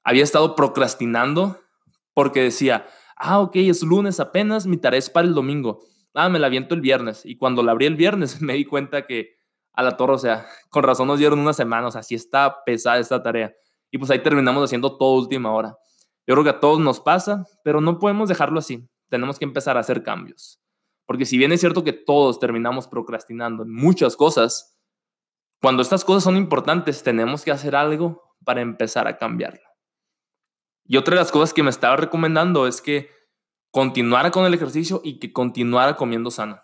Había 0.04 0.24
estado 0.24 0.56
procrastinando 0.56 1.60
porque 2.14 2.42
decía, 2.42 2.88
ah, 3.18 3.40
ok, 3.40 3.56
es 3.56 3.84
lunes 3.84 4.20
apenas, 4.20 4.66
mi 4.66 4.78
tarea 4.78 5.00
es 5.00 5.10
para 5.10 5.28
el 5.28 5.34
domingo. 5.34 5.80
Ah, 6.14 6.30
me 6.30 6.40
la 6.40 6.48
aviento 6.48 6.76
el 6.76 6.82
viernes. 6.82 7.26
Y 7.26 7.38
cuando 7.38 7.64
la 7.64 7.72
abrí 7.72 7.86
el 7.86 7.96
viernes 7.96 8.42
me 8.42 8.54
di 8.54 8.66
cuenta 8.66 9.06
que 9.06 9.38
a 9.74 9.82
la 9.84 9.98
torre, 9.98 10.14
o 10.14 10.18
sea, 10.18 10.46
con 10.70 10.84
razón 10.84 11.08
nos 11.08 11.20
dieron 11.20 11.40
una 11.40 11.54
semana, 11.54 11.88
o 11.88 11.92
sea, 11.92 12.04
sí 12.04 12.16
está 12.16 12.64
pesada 12.64 13.00
esta 13.00 13.24
tarea. 13.24 13.54
Y 13.92 13.98
pues 13.98 14.12
ahí 14.12 14.20
terminamos 14.20 14.64
haciendo 14.64 14.98
todo 14.98 15.16
última 15.16 15.52
hora. 15.52 15.78
Yo 16.26 16.36
creo 16.36 16.44
que 16.44 16.50
a 16.52 16.60
todos 16.60 16.80
nos 16.80 17.00
pasa, 17.00 17.46
pero 17.64 17.82
no 17.82 18.00
podemos 18.00 18.30
dejarlo 18.30 18.60
así. 18.60 18.88
Tenemos 19.10 19.40
que 19.40 19.46
empezar 19.46 19.78
a 19.78 19.82
hacer 19.82 20.04
cambios. 20.04 20.60
Porque 21.06 21.26
si 21.26 21.38
bien 21.38 21.52
es 21.52 21.60
cierto 21.60 21.84
que 21.84 21.94
todos 21.94 22.40
terminamos 22.40 22.88
procrastinando 22.88 23.64
en 23.64 23.74
muchas 23.74 24.16
cosas, 24.16 24.80
cuando 25.62 25.82
estas 25.82 26.06
cosas 26.06 26.24
son 26.24 26.38
importantes 26.38 27.04
tenemos 27.04 27.44
que 27.44 27.52
hacer 27.52 27.76
algo 27.76 28.22
para 28.46 28.62
empezar 28.62 29.08
a 29.08 29.18
cambiarlo. 29.18 29.62
Y 30.86 30.98
otra 30.98 31.16
de 31.16 31.22
las 31.22 31.32
cosas 31.32 31.54
que 31.54 31.64
me 31.64 31.70
estaba 31.70 31.96
recomendando 31.96 32.68
es 32.68 32.82
que 32.82 33.10
continuara 33.74 34.30
con 34.30 34.46
el 34.46 34.54
ejercicio 34.54 35.02
y 35.04 35.18
que 35.18 35.34
continuara 35.34 35.96
comiendo 35.96 36.30
sano. 36.30 36.62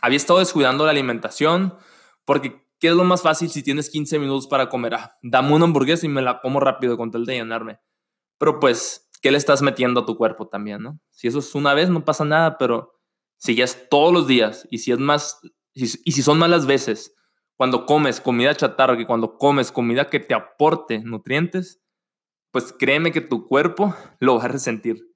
Había 0.00 0.16
estado 0.18 0.38
descuidando 0.38 0.84
la 0.84 0.92
alimentación 0.92 1.76
porque 2.24 2.64
¿qué 2.78 2.88
es 2.88 2.94
lo 2.94 3.02
más 3.02 3.22
fácil 3.22 3.50
si 3.50 3.64
tienes 3.64 3.90
15 3.90 4.20
minutos 4.20 4.46
para 4.46 4.68
comer? 4.68 4.94
Ah, 4.94 5.18
dame 5.20 5.52
una 5.52 5.64
hamburguesa 5.64 6.06
y 6.06 6.08
me 6.08 6.22
la 6.22 6.40
como 6.40 6.60
rápido 6.60 6.96
con 6.96 7.10
tal 7.10 7.26
de 7.26 7.34
llenarme. 7.34 7.80
Pero 8.38 8.60
pues, 8.60 9.10
¿qué 9.20 9.32
le 9.32 9.36
estás 9.36 9.62
metiendo 9.62 10.02
a 10.02 10.06
tu 10.06 10.16
cuerpo 10.16 10.46
también, 10.46 10.80
no? 10.80 11.00
Si 11.10 11.26
eso 11.26 11.40
es 11.40 11.52
una 11.56 11.74
vez, 11.74 11.90
no 11.90 12.04
pasa 12.04 12.24
nada, 12.24 12.56
pero 12.56 13.00
si 13.36 13.56
ya 13.56 13.64
es 13.64 13.88
todos 13.88 14.12
los 14.12 14.28
días 14.28 14.68
y 14.70 14.78
si 14.78 14.92
es 14.92 14.98
más, 15.00 15.40
y 15.74 15.86
si 15.88 16.22
son 16.22 16.38
malas 16.38 16.66
veces, 16.66 17.16
cuando 17.56 17.84
comes 17.84 18.20
comida 18.20 18.54
chatarra 18.54 18.96
que 18.96 19.06
cuando 19.06 19.38
comes 19.38 19.72
comida 19.72 20.08
que 20.08 20.20
te 20.20 20.34
aporte 20.34 21.00
nutrientes, 21.00 21.82
pues 22.52 22.72
créeme 22.72 23.10
que 23.10 23.22
tu 23.22 23.44
cuerpo 23.44 23.92
lo 24.20 24.38
va 24.38 24.44
a 24.44 24.48
resentir. 24.48 25.08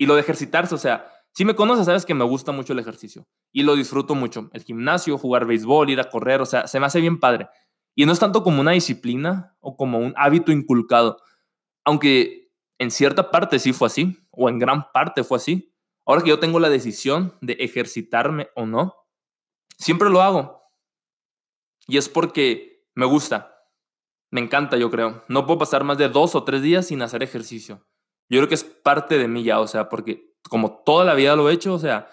Y 0.00 0.06
lo 0.06 0.14
de 0.14 0.22
ejercitarse, 0.22 0.74
o 0.74 0.78
sea, 0.78 1.12
si 1.34 1.44
me 1.44 1.54
conoces, 1.54 1.84
sabes 1.84 2.06
que 2.06 2.14
me 2.14 2.24
gusta 2.24 2.52
mucho 2.52 2.72
el 2.72 2.78
ejercicio 2.78 3.28
y 3.52 3.64
lo 3.64 3.76
disfruto 3.76 4.14
mucho. 4.14 4.48
El 4.54 4.62
gimnasio, 4.62 5.18
jugar 5.18 5.44
béisbol, 5.44 5.90
ir 5.90 6.00
a 6.00 6.08
correr, 6.08 6.40
o 6.40 6.46
sea, 6.46 6.66
se 6.66 6.80
me 6.80 6.86
hace 6.86 7.02
bien 7.02 7.20
padre. 7.20 7.50
Y 7.94 8.06
no 8.06 8.12
es 8.12 8.18
tanto 8.18 8.42
como 8.42 8.62
una 8.62 8.70
disciplina 8.70 9.58
o 9.60 9.76
como 9.76 9.98
un 9.98 10.14
hábito 10.16 10.52
inculcado, 10.52 11.18
aunque 11.84 12.50
en 12.78 12.90
cierta 12.90 13.30
parte 13.30 13.58
sí 13.58 13.74
fue 13.74 13.88
así, 13.88 14.16
o 14.30 14.48
en 14.48 14.58
gran 14.58 14.90
parte 14.90 15.22
fue 15.22 15.36
así. 15.36 15.70
Ahora 16.06 16.22
que 16.22 16.30
yo 16.30 16.38
tengo 16.38 16.60
la 16.60 16.70
decisión 16.70 17.36
de 17.42 17.52
ejercitarme 17.60 18.48
o 18.56 18.64
no, 18.64 18.94
siempre 19.76 20.08
lo 20.08 20.22
hago. 20.22 20.62
Y 21.86 21.98
es 21.98 22.08
porque 22.08 22.86
me 22.94 23.04
gusta. 23.04 23.54
Me 24.30 24.40
encanta, 24.40 24.78
yo 24.78 24.90
creo. 24.90 25.24
No 25.28 25.44
puedo 25.44 25.58
pasar 25.58 25.84
más 25.84 25.98
de 25.98 26.08
dos 26.08 26.34
o 26.34 26.42
tres 26.42 26.62
días 26.62 26.86
sin 26.86 27.02
hacer 27.02 27.22
ejercicio. 27.22 27.86
Yo 28.30 28.38
creo 28.38 28.48
que 28.48 28.54
es 28.54 28.69
parte 28.82 29.18
de 29.18 29.28
mí 29.28 29.42
ya, 29.42 29.60
o 29.60 29.66
sea, 29.66 29.88
porque 29.88 30.34
como 30.48 30.82
toda 30.84 31.04
la 31.04 31.14
vida 31.14 31.36
lo 31.36 31.48
he 31.48 31.52
hecho, 31.52 31.74
o 31.74 31.78
sea, 31.78 32.08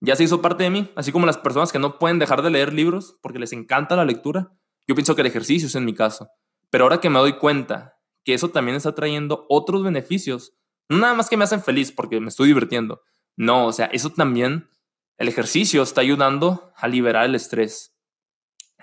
ya 0.00 0.16
se 0.16 0.24
hizo 0.24 0.42
parte 0.42 0.64
de 0.64 0.70
mí, 0.70 0.90
así 0.96 1.12
como 1.12 1.26
las 1.26 1.38
personas 1.38 1.72
que 1.72 1.78
no 1.78 1.98
pueden 1.98 2.18
dejar 2.18 2.42
de 2.42 2.50
leer 2.50 2.72
libros 2.72 3.18
porque 3.22 3.38
les 3.38 3.52
encanta 3.52 3.96
la 3.96 4.04
lectura. 4.04 4.52
Yo 4.86 4.94
pienso 4.94 5.14
que 5.14 5.22
el 5.22 5.26
ejercicio 5.26 5.66
es 5.66 5.74
en 5.74 5.84
mi 5.84 5.94
caso. 5.94 6.28
Pero 6.70 6.84
ahora 6.84 7.00
que 7.00 7.08
me 7.08 7.18
doy 7.18 7.38
cuenta 7.38 7.98
que 8.24 8.34
eso 8.34 8.50
también 8.50 8.76
está 8.76 8.94
trayendo 8.94 9.46
otros 9.48 9.82
beneficios, 9.82 10.54
no 10.88 10.98
nada 10.98 11.14
más 11.14 11.28
que 11.28 11.36
me 11.36 11.44
hacen 11.44 11.62
feliz 11.62 11.92
porque 11.92 12.20
me 12.20 12.28
estoy 12.28 12.48
divirtiendo. 12.48 13.02
No, 13.36 13.66
o 13.66 13.72
sea, 13.72 13.86
eso 13.86 14.10
también, 14.10 14.68
el 15.16 15.28
ejercicio 15.28 15.82
está 15.82 16.00
ayudando 16.00 16.72
a 16.76 16.88
liberar 16.88 17.24
el 17.24 17.34
estrés. 17.34 17.96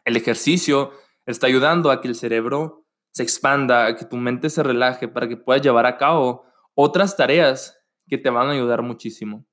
El 0.05 0.17
ejercicio 0.17 0.91
está 1.25 1.47
ayudando 1.47 1.91
a 1.91 2.01
que 2.01 2.07
el 2.07 2.15
cerebro 2.15 2.87
se 3.11 3.23
expanda, 3.23 3.85
a 3.85 3.95
que 3.95 4.05
tu 4.05 4.17
mente 4.17 4.49
se 4.49 4.63
relaje 4.63 5.07
para 5.07 5.27
que 5.27 5.37
puedas 5.37 5.61
llevar 5.61 5.85
a 5.85 5.97
cabo 5.97 6.45
otras 6.75 7.17
tareas 7.17 7.77
que 8.07 8.17
te 8.17 8.29
van 8.29 8.47
a 8.47 8.51
ayudar 8.51 8.81
muchísimo. 8.81 9.45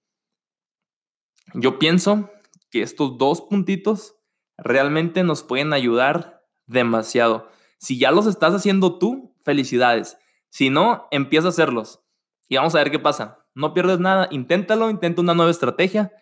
Yo 1.55 1.79
pienso 1.79 2.31
que 2.71 2.83
estos 2.83 3.17
dos 3.19 3.41
puntitos 3.41 4.17
realmente 4.57 5.23
nos 5.23 5.43
pueden 5.43 5.73
ayudar 5.73 6.45
demasiado. 6.67 7.49
Si 7.79 7.99
ya 7.99 8.11
los 8.11 8.27
estás 8.27 8.55
haciendo 8.55 8.99
tú, 8.99 9.37
felicidades. 9.43 10.19
Si 10.51 10.71
no, 10.71 11.07
empieza 11.11 11.47
a 11.47 11.51
hacerlos. 11.51 12.01
Y 12.49 12.57
vamos 12.57 12.75
a 12.75 12.79
ver 12.79 12.91
qué 12.91 12.99
pasa. 12.99 13.47
No 13.55 13.75
pierdes 13.75 13.99
nada, 13.99 14.29
inténtalo, 14.31 14.91
intenta 14.91 15.21
una 15.21 15.35
nueva 15.35 15.51
estrategia. 15.51 16.13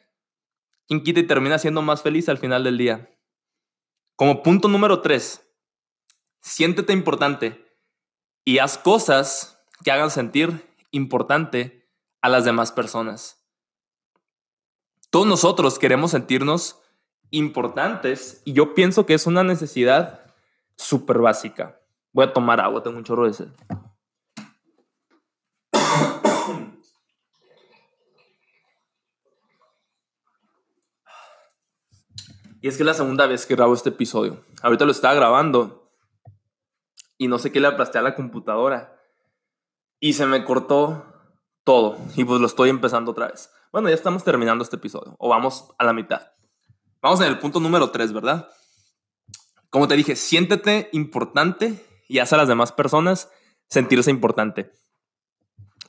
Quien 0.87 1.03
y 1.05 1.23
termina 1.27 1.59
siendo 1.59 1.83
más 1.83 2.03
feliz 2.03 2.29
al 2.29 2.39
final 2.39 2.63
del 2.65 2.79
día. 2.79 3.11
Como 4.15 4.43
punto 4.43 4.69
número 4.69 5.01
tres, 5.01 5.43
siéntete 6.41 6.93
importante 6.93 7.67
y 8.45 8.59
haz 8.59 8.79
cosas 8.79 9.61
que 9.85 9.91
hagan 9.91 10.11
sentir 10.11 10.66
importante 10.97 11.89
a 12.21 12.29
las 12.29 12.45
demás 12.45 12.73
personas. 12.73 13.47
Todos 15.11 15.27
nosotros 15.27 15.79
queremos 15.79 16.11
sentirnos 16.11 16.83
importantes 17.31 18.43
y 18.45 18.53
yo 18.53 18.75
pienso 18.75 19.07
que 19.07 19.15
es 19.15 19.27
una 19.27 19.45
necesidad 19.45 20.35
súper 20.77 21.19
básica. 21.19 21.81
Voy 22.13 22.25
a 22.25 22.33
tomar 22.33 22.61
agua, 22.61 22.83
tengo 22.83 22.99
un 22.99 23.05
chorro 23.05 23.27
de 23.27 23.35
sed. 23.35 23.49
Y 32.63 32.69
es 32.69 32.77
que 32.77 32.83
es 32.83 32.87
la 32.87 32.95
segunda 32.95 33.27
vez 33.27 33.47
que 33.47 33.55
grabo 33.55 33.75
este 33.75 33.91
episodio. 33.91 34.45
Ahorita 34.61 34.85
lo 34.85 34.91
estaba 34.91 35.15
grabando 35.15 35.93
y 37.17 37.29
no 37.29 37.39
sé 37.39 37.53
qué 37.53 37.61
le 37.61 37.69
aplasté 37.69 37.99
a 37.99 38.03
la 38.03 38.17
computadora. 38.17 38.96
Y 40.07 40.13
se 40.13 40.25
me 40.25 40.45
cortó 40.45 41.05
todo. 41.65 41.99
Y 42.15 42.23
pues 42.23 42.41
lo 42.41 42.47
estoy 42.47 42.71
empezando 42.71 43.11
otra 43.11 43.27
vez. 43.27 43.51
Bueno, 43.73 43.89
ya 43.89 43.97
estamos 43.97 44.23
terminando 44.23 44.63
este 44.63 44.77
episodio. 44.77 45.17
O 45.19 45.29
vamos 45.29 45.75
a 45.79 45.85
la 45.85 45.93
mitad. 45.93 46.29
Vamos 47.03 47.21
en 47.23 47.27
el 47.27 47.41
punto 47.41 47.59
número 47.59 47.91
3, 47.91 48.13
¿verdad? 48.13 48.49
Como 49.69 49.89
te 49.89 49.97
dije, 49.97 50.15
siéntete 50.15 50.91
importante 50.93 51.85
y 52.09 52.21
haz 52.21 52.33
a 52.33 52.37
las 52.37 52.47
demás 52.47 52.71
personas 52.71 53.33
sentirse 53.69 54.13
importante. 54.13 54.71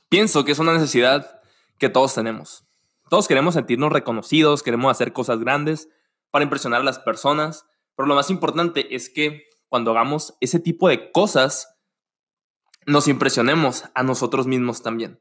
Pienso 0.08 0.44
que 0.44 0.50
es 0.50 0.58
una 0.58 0.72
necesidad 0.72 1.40
que 1.78 1.88
todos 1.88 2.12
tenemos. 2.12 2.64
Todos 3.08 3.28
queremos 3.28 3.54
sentirnos 3.54 3.92
reconocidos, 3.92 4.64
queremos 4.64 4.90
hacer 4.90 5.12
cosas 5.12 5.38
grandes, 5.38 5.90
para 6.32 6.42
impresionar 6.42 6.80
a 6.80 6.84
las 6.84 6.98
personas, 6.98 7.66
pero 7.94 8.08
lo 8.08 8.16
más 8.16 8.30
importante 8.30 8.96
es 8.96 9.10
que 9.10 9.44
cuando 9.68 9.92
hagamos 9.92 10.34
ese 10.40 10.58
tipo 10.58 10.88
de 10.88 11.12
cosas, 11.12 11.77
nos 12.88 13.06
impresionemos 13.06 13.84
a 13.94 14.02
nosotros 14.02 14.46
mismos 14.46 14.82
también. 14.82 15.20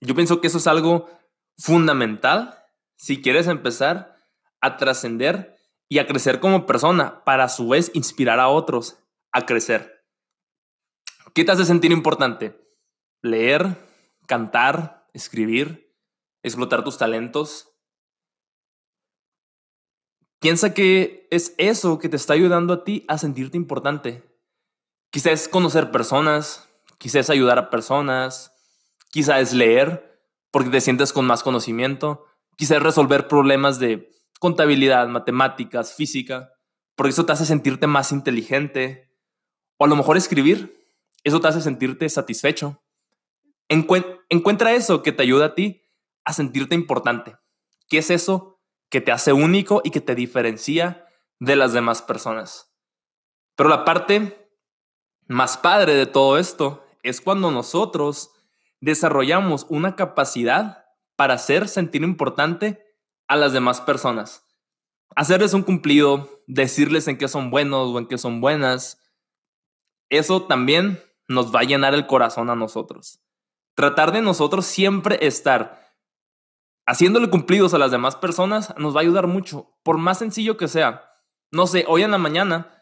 Yo 0.00 0.14
pienso 0.14 0.40
que 0.40 0.46
eso 0.46 0.58
es 0.58 0.66
algo 0.66 1.08
fundamental 1.56 2.62
si 2.96 3.20
quieres 3.20 3.46
empezar 3.48 4.16
a 4.60 4.76
trascender 4.76 5.56
y 5.88 5.98
a 5.98 6.06
crecer 6.06 6.38
como 6.38 6.66
persona, 6.66 7.24
para 7.24 7.44
a 7.44 7.48
su 7.48 7.68
vez 7.68 7.90
inspirar 7.94 8.38
a 8.38 8.48
otros 8.48 8.98
a 9.32 9.46
crecer. 9.46 10.04
¿Qué 11.34 11.44
te 11.44 11.52
hace 11.52 11.64
sentir 11.64 11.92
importante? 11.92 12.60
Leer, 13.22 13.76
cantar, 14.26 15.08
escribir, 15.14 15.94
explotar 16.42 16.84
tus 16.84 16.98
talentos, 16.98 17.68
Piensa 20.40 20.72
que 20.72 21.26
es 21.32 21.54
eso 21.58 21.98
que 21.98 22.08
te 22.08 22.16
está 22.16 22.34
ayudando 22.34 22.72
a 22.72 22.84
ti 22.84 23.04
a 23.08 23.18
sentirte 23.18 23.56
importante. 23.56 24.22
Quizás 25.10 25.48
conocer 25.48 25.90
personas, 25.90 26.67
quizás 26.98 27.30
ayudar 27.30 27.58
a 27.58 27.70
personas, 27.70 28.52
quizás 29.10 29.52
leer 29.52 30.20
porque 30.50 30.70
te 30.70 30.80
sientes 30.80 31.12
con 31.12 31.26
más 31.26 31.42
conocimiento, 31.42 32.24
quizás 32.56 32.82
resolver 32.82 33.28
problemas 33.28 33.78
de 33.78 34.10
contabilidad, 34.40 35.08
matemáticas, 35.08 35.94
física, 35.94 36.52
porque 36.94 37.10
eso 37.10 37.26
te 37.26 37.32
hace 37.32 37.46
sentirte 37.46 37.86
más 37.86 38.12
inteligente. 38.12 39.10
O 39.76 39.84
a 39.84 39.88
lo 39.88 39.96
mejor 39.96 40.16
escribir, 40.16 40.86
eso 41.24 41.40
te 41.40 41.48
hace 41.48 41.60
sentirte 41.60 42.08
satisfecho. 42.08 42.82
encuentra 43.68 44.72
eso 44.72 45.02
que 45.02 45.12
te 45.12 45.22
ayuda 45.22 45.46
a 45.46 45.54
ti 45.54 45.82
a 46.24 46.32
sentirte 46.32 46.74
importante. 46.74 47.36
¿Qué 47.88 47.98
es 47.98 48.10
eso? 48.10 48.58
que 48.90 49.00
te 49.00 49.12
hace 49.12 49.32
único 49.32 49.80
y 49.84 49.90
que 49.90 50.00
te 50.00 50.14
diferencia 50.14 51.06
de 51.38 51.56
las 51.56 51.72
demás 51.72 52.02
personas. 52.02 52.74
Pero 53.54 53.68
la 53.68 53.84
parte 53.84 54.50
más 55.26 55.58
padre 55.58 55.94
de 55.94 56.06
todo 56.06 56.38
esto 56.38 56.84
es 57.08 57.20
cuando 57.20 57.50
nosotros 57.50 58.30
desarrollamos 58.80 59.66
una 59.68 59.96
capacidad 59.96 60.84
para 61.16 61.34
hacer 61.34 61.68
sentir 61.68 62.02
importante 62.02 62.84
a 63.26 63.36
las 63.36 63.52
demás 63.52 63.80
personas. 63.80 64.46
Hacerles 65.16 65.54
un 65.54 65.62
cumplido, 65.62 66.42
decirles 66.46 67.08
en 67.08 67.18
qué 67.18 67.28
son 67.28 67.50
buenos 67.50 67.88
o 67.88 67.98
en 67.98 68.06
qué 68.06 68.18
son 68.18 68.40
buenas, 68.40 69.00
eso 70.10 70.44
también 70.44 71.02
nos 71.26 71.54
va 71.54 71.60
a 71.60 71.64
llenar 71.64 71.94
el 71.94 72.06
corazón 72.06 72.50
a 72.50 72.56
nosotros. 72.56 73.20
Tratar 73.74 74.12
de 74.12 74.22
nosotros 74.22 74.66
siempre 74.66 75.18
estar 75.26 75.94
haciéndole 76.86 77.28
cumplidos 77.28 77.74
a 77.74 77.78
las 77.78 77.90
demás 77.90 78.16
personas 78.16 78.74
nos 78.78 78.94
va 78.94 79.00
a 79.00 79.02
ayudar 79.02 79.26
mucho, 79.26 79.76
por 79.82 79.98
más 79.98 80.18
sencillo 80.18 80.56
que 80.56 80.68
sea. 80.68 81.04
No 81.50 81.66
sé, 81.66 81.84
hoy 81.86 82.02
en 82.02 82.10
la 82.10 82.18
mañana 82.18 82.77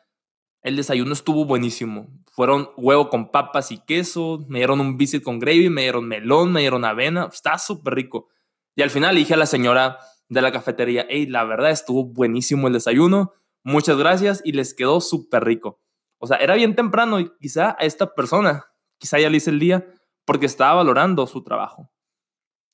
el 0.67 0.75
desayuno 0.75 1.13
estuvo 1.13 1.45
buenísimo. 1.45 2.09
Fueron 2.33 2.71
huevo 2.77 3.09
con 3.09 3.31
papas 3.31 3.71
y 3.71 3.79
queso, 3.79 4.45
me 4.49 4.59
dieron 4.59 4.81
un 4.81 4.99
biscuit 4.99 5.23
con 5.23 5.39
gravy, 5.39 5.71
me 5.71 5.83
dieron 5.83 6.09
melón, 6.09 6.51
me 6.51 6.59
dieron 6.59 6.85
avena, 6.85 7.29
está 7.33 7.57
súper 7.57 7.95
rico. 7.95 8.31
Y 8.75 8.83
al 8.83 8.91
final 8.91 9.15
dije 9.15 9.35
a 9.35 9.37
la 9.37 9.47
señora 9.47 10.01
de 10.29 10.43
la 10.43 10.51
cafetería, 10.51 11.07
hey, 11.09 11.27
la 11.27 11.45
verdad 11.45 11.71
estuvo 11.71 12.03
buenísimo 12.07 12.67
el 12.67 12.73
desayuno, 12.73 13.33
muchas 13.63 13.97
gracias 13.97 14.43
y 14.45 14.53
les 14.53 14.75
quedó 14.75 15.01
súper 15.01 15.45
rico. 15.45 15.81
O 16.19 16.27
sea, 16.27 16.39
era 16.39 16.57
bien 16.57 16.75
temprano 16.75 17.21
y 17.21 17.31
quizá 17.39 17.77
a 17.79 17.85
esta 17.85 18.13
persona, 18.13 18.67
quizá 18.99 19.21
ya 19.21 19.31
le 19.31 19.37
hice 19.37 19.51
el 19.51 19.61
día 19.61 19.87
porque 20.25 20.47
estaba 20.47 20.75
valorando 20.75 21.29
su 21.29 21.45
trabajo. 21.45 21.93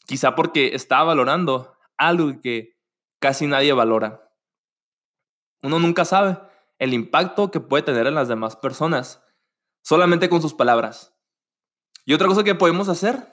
Quizá 0.06 0.34
porque 0.34 0.74
está 0.74 1.02
valorando 1.02 1.74
algo 1.98 2.40
que 2.40 2.78
casi 3.20 3.46
nadie 3.46 3.74
valora. 3.74 4.30
Uno 5.60 5.78
nunca 5.78 6.06
sabe 6.06 6.38
el 6.82 6.94
impacto 6.94 7.52
que 7.52 7.60
puede 7.60 7.84
tener 7.84 8.08
en 8.08 8.16
las 8.16 8.26
demás 8.26 8.56
personas 8.56 9.22
solamente 9.84 10.28
con 10.28 10.42
sus 10.42 10.52
palabras. 10.52 11.14
Y 12.04 12.12
otra 12.12 12.26
cosa 12.26 12.42
que 12.42 12.56
podemos 12.56 12.88
hacer, 12.88 13.32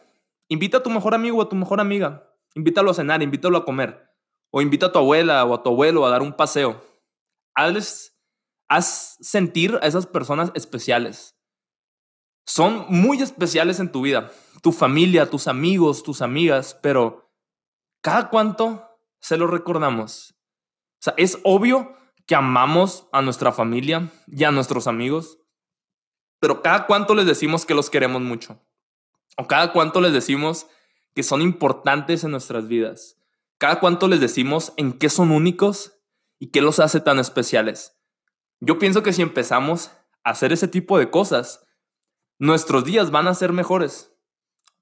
invita 0.50 0.78
a 0.78 0.84
tu 0.84 0.92
mejor 0.92 1.16
amigo 1.16 1.40
o 1.40 1.42
a 1.42 1.50
tu 1.50 1.56
mejor 1.56 1.80
amiga. 1.80 2.32
Invítalo 2.54 2.92
a 2.92 2.94
cenar, 2.94 3.24
invítalo 3.24 3.58
a 3.58 3.66
comer. 3.66 4.08
O 4.52 4.62
invita 4.62 4.86
a 4.86 4.92
tu 4.92 5.00
abuela 5.00 5.44
o 5.46 5.56
a 5.56 5.64
tu 5.64 5.70
abuelo 5.70 6.06
a 6.06 6.12
dar 6.12 6.22
un 6.22 6.34
paseo. 6.34 6.80
Hazles, 7.56 8.16
haz 8.68 9.18
sentir 9.20 9.80
a 9.82 9.88
esas 9.88 10.06
personas 10.06 10.52
especiales. 10.54 11.36
Son 12.46 12.86
muy 12.88 13.20
especiales 13.20 13.80
en 13.80 13.92
tu 13.92 14.04
vida. 14.04 14.32
Tu 14.62 14.72
familia, 14.72 15.28
tus 15.28 15.48
amigos, 15.48 16.04
tus 16.04 16.22
amigas, 16.22 16.78
pero 16.84 17.34
cada 18.04 18.30
cuánto 18.30 18.88
se 19.20 19.38
lo 19.38 19.48
recordamos. 19.48 20.36
O 21.00 21.02
sea, 21.02 21.16
es 21.18 21.40
obvio 21.44 21.96
que 22.30 22.36
amamos 22.36 23.08
a 23.12 23.24
nuestra 23.24 23.52
familia 23.52 24.12
y 24.28 24.44
a 24.44 24.52
nuestros 24.52 24.86
amigos, 24.86 25.40
pero 26.40 26.62
cada 26.62 26.86
cuánto 26.86 27.16
les 27.16 27.26
decimos 27.26 27.66
que 27.66 27.74
los 27.74 27.90
queremos 27.90 28.22
mucho. 28.22 28.64
O 29.36 29.48
cada 29.48 29.74
cuánto 29.74 30.00
les 30.00 30.14
decimos 30.14 30.68
que 31.16 31.24
son 31.24 31.42
importantes 31.42 32.24
en 32.24 32.30
nuestras 32.30 32.68
vidas. 32.68 33.20
Cada 33.58 33.80
cuánto 33.80 34.08
les 34.08 34.20
decimos 34.20 34.74
en 34.78 34.94
qué 34.94 35.10
son 35.10 35.32
únicos 35.32 36.00
y 36.38 36.52
qué 36.52 36.62
los 36.62 36.80
hace 36.80 37.00
tan 37.00 37.18
especiales. 37.18 38.00
Yo 38.60 38.78
pienso 38.78 39.02
que 39.02 39.12
si 39.12 39.24
empezamos 39.24 39.88
a 40.24 40.30
hacer 40.30 40.54
ese 40.54 40.68
tipo 40.68 41.00
de 41.00 41.10
cosas, 41.10 41.66
nuestros 42.38 42.86
días 42.86 43.10
van 43.10 43.28
a 43.28 43.34
ser 43.34 43.54
mejores. 43.54 44.16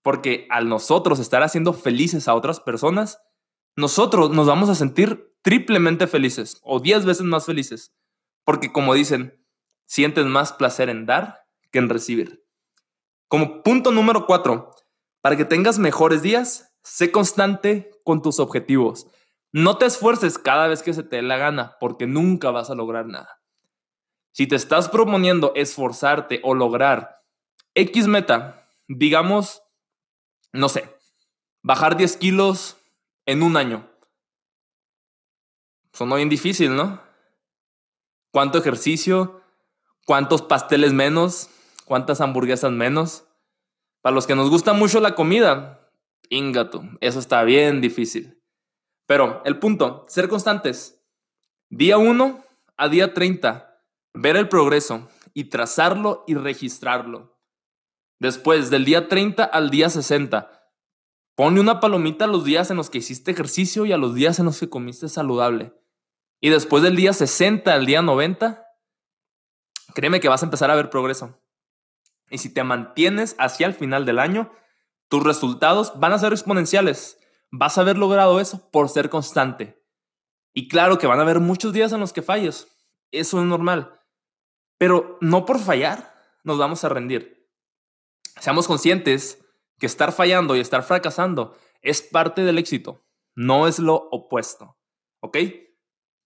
Porque 0.02 0.48
al 0.50 0.68
nosotros 0.68 1.20
estar 1.20 1.44
haciendo 1.44 1.72
felices 1.72 2.28
a 2.28 2.36
otras 2.36 2.60
personas, 2.60 3.22
nosotros 3.78 4.32
nos 4.32 4.48
vamos 4.48 4.68
a 4.68 4.76
sentir 4.76 5.37
triplemente 5.48 6.08
felices 6.08 6.60
o 6.62 6.82
diez 6.82 7.06
veces 7.06 7.24
más 7.24 7.46
felices. 7.46 7.96
Porque 8.44 8.74
como 8.74 8.94
dicen, 8.94 9.42
sientes 9.86 10.26
más 10.26 10.52
placer 10.52 10.90
en 10.90 11.06
dar 11.06 11.46
que 11.72 11.80
en 11.80 11.88
recibir. 11.88 12.44
Como 13.30 13.64
punto 13.64 13.94
número 13.94 14.26
cuatro, 14.26 14.72
para 15.22 15.38
que 15.38 15.46
tengas 15.46 15.80
mejores 15.80 16.22
días, 16.22 16.76
sé 16.84 17.14
constante 17.14 17.92
con 18.04 18.22
tus 18.22 18.42
objetivos. 18.42 19.08
No 19.54 19.78
te 19.78 19.86
esfuerces 19.86 20.38
cada 20.38 20.68
vez 20.68 20.84
que 20.84 20.94
se 20.94 21.04
te 21.04 21.16
dé 21.16 21.22
la 21.22 21.38
gana, 21.38 21.78
porque 21.80 22.08
nunca 22.08 22.52
vas 22.52 22.70
a 22.70 22.76
lograr 22.76 23.06
nada. 23.06 23.40
Si 24.34 24.48
te 24.48 24.58
estás 24.58 24.90
proponiendo 24.90 25.54
esforzarte 25.56 26.42
o 26.44 26.56
lograr 26.56 27.24
X 27.74 28.08
meta, 28.08 28.68
digamos, 28.90 29.64
no 30.52 30.68
sé, 30.68 30.94
bajar 31.64 31.96
10 31.96 32.18
kilos 32.18 32.76
en 33.26 33.44
un 33.44 33.56
año. 33.56 33.90
Sonó 35.98 36.18
bien 36.18 36.30
difícil, 36.30 36.76
¿no? 36.76 37.02
¿Cuánto 38.32 38.60
ejercicio? 38.60 39.42
¿Cuántos 40.06 40.44
pasteles 40.44 40.94
menos? 40.94 41.50
¿Cuántas 41.86 42.22
hamburguesas 42.22 42.72
menos? 42.72 43.26
Para 44.04 44.14
los 44.14 44.28
que 44.28 44.36
nos 44.36 44.52
gusta 44.52 44.74
mucho 44.74 45.00
la 45.00 45.16
comida, 45.16 45.90
ingato, 46.30 46.84
eso 47.02 47.18
está 47.18 47.42
bien 47.42 47.82
difícil. 47.82 48.40
Pero 49.08 49.42
el 49.44 49.58
punto, 49.58 50.06
ser 50.08 50.30
constantes. 50.30 51.04
Día 51.72 51.98
1 51.98 52.44
a 52.78 52.90
día 52.90 53.16
30, 53.16 53.82
ver 54.14 54.36
el 54.36 54.50
progreso 54.50 55.10
y 55.34 55.46
trazarlo 55.46 56.26
y 56.28 56.36
registrarlo. 56.36 57.40
Después, 58.20 58.70
del 58.70 58.86
día 58.86 59.08
30 59.08 59.44
al 59.44 59.72
día 59.72 59.90
60, 59.90 60.70
pone 61.34 61.60
una 61.60 61.80
palomita 61.80 62.26
a 62.26 62.28
los 62.28 62.44
días 62.44 62.70
en 62.70 62.78
los 62.78 62.92
que 62.92 63.00
hiciste 63.00 63.32
ejercicio 63.32 63.88
y 63.88 63.94
a 63.94 63.98
los 63.98 64.14
días 64.14 64.38
en 64.38 64.46
los 64.46 64.60
que 64.60 64.70
comiste 64.70 65.10
saludable. 65.10 65.74
Y 66.40 66.50
después 66.50 66.84
del 66.84 66.96
día 66.96 67.14
60 67.14 67.74
al 67.74 67.86
día 67.86 68.02
90, 68.02 68.66
créeme 69.94 70.20
que 70.20 70.30
vas 70.30 70.44
a 70.44 70.46
empezar 70.46 70.70
a 70.70 70.76
ver 70.76 70.90
progreso. 70.90 71.40
Y 72.30 72.38
si 72.40 72.54
te 72.54 72.64
mantienes 72.64 73.36
hacia 73.40 73.68
el 73.68 73.74
final 73.74 74.06
del 74.06 74.20
año, 74.20 74.52
tus 75.10 75.24
resultados 75.24 76.00
van 76.00 76.14
a 76.14 76.20
ser 76.20 76.34
exponenciales. 76.34 77.20
Vas 77.50 77.78
a 77.78 77.82
haber 77.82 77.98
logrado 77.98 78.40
eso 78.40 78.70
por 78.72 78.90
ser 78.90 79.10
constante. 79.10 79.84
Y 80.54 80.68
claro 80.68 80.98
que 80.98 81.08
van 81.08 81.20
a 81.20 81.22
haber 81.22 81.40
muchos 81.40 81.74
días 81.74 81.92
en 81.94 82.00
los 82.00 82.14
que 82.14 82.22
falles. 82.22 82.68
Eso 83.12 83.40
es 83.40 83.46
normal. 83.46 84.02
Pero 84.78 85.18
no 85.22 85.46
por 85.46 85.60
fallar 85.60 86.14
nos 86.44 86.58
vamos 86.58 86.84
a 86.84 86.90
rendir. 86.90 87.50
Seamos 88.40 88.68
conscientes 88.68 89.44
que 89.80 89.86
estar 89.86 90.12
fallando 90.12 90.56
y 90.56 90.60
estar 90.60 90.84
fracasando 90.84 91.58
es 91.82 92.02
parte 92.02 92.44
del 92.44 92.58
éxito, 92.58 93.06
no 93.36 93.68
es 93.68 93.80
lo 93.80 93.96
opuesto. 93.96 94.78
¿Ok? 95.20 95.38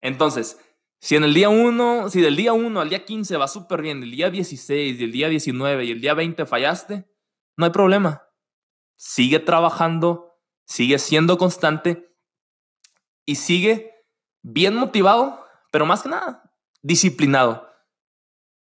Entonces, 0.02 0.60
si 1.00 1.16
en 1.16 1.24
el 1.24 1.34
día 1.34 1.50
1, 1.50 2.10
si 2.10 2.22
del 2.22 2.36
día 2.36 2.54
1 2.54 2.80
al 2.80 2.90
día 2.90 3.06
15 3.06 3.38
va 3.38 3.48
súper 3.48 3.82
bien, 3.82 4.04
el 4.04 4.12
día 4.12 4.30
16 4.30 5.00
y 5.00 5.04
el 5.04 5.12
día 5.12 5.30
19 5.30 5.86
y 5.86 5.92
el 5.92 6.02
día 6.02 6.14
20 6.14 6.46
fallaste, 6.46 7.08
no 7.58 7.66
hay 7.66 7.72
problema. 7.72 8.28
Sigue 8.96 9.40
trabajando, 9.40 10.36
sigue 10.66 11.00
siendo 11.00 11.38
constante 11.38 12.16
y 13.26 13.36
sigue 13.36 13.92
bien 14.44 14.76
motivado, 14.76 15.44
pero 15.72 15.86
más 15.86 16.04
que 16.04 16.10
nada, 16.10 16.54
disciplinado. 16.82 17.68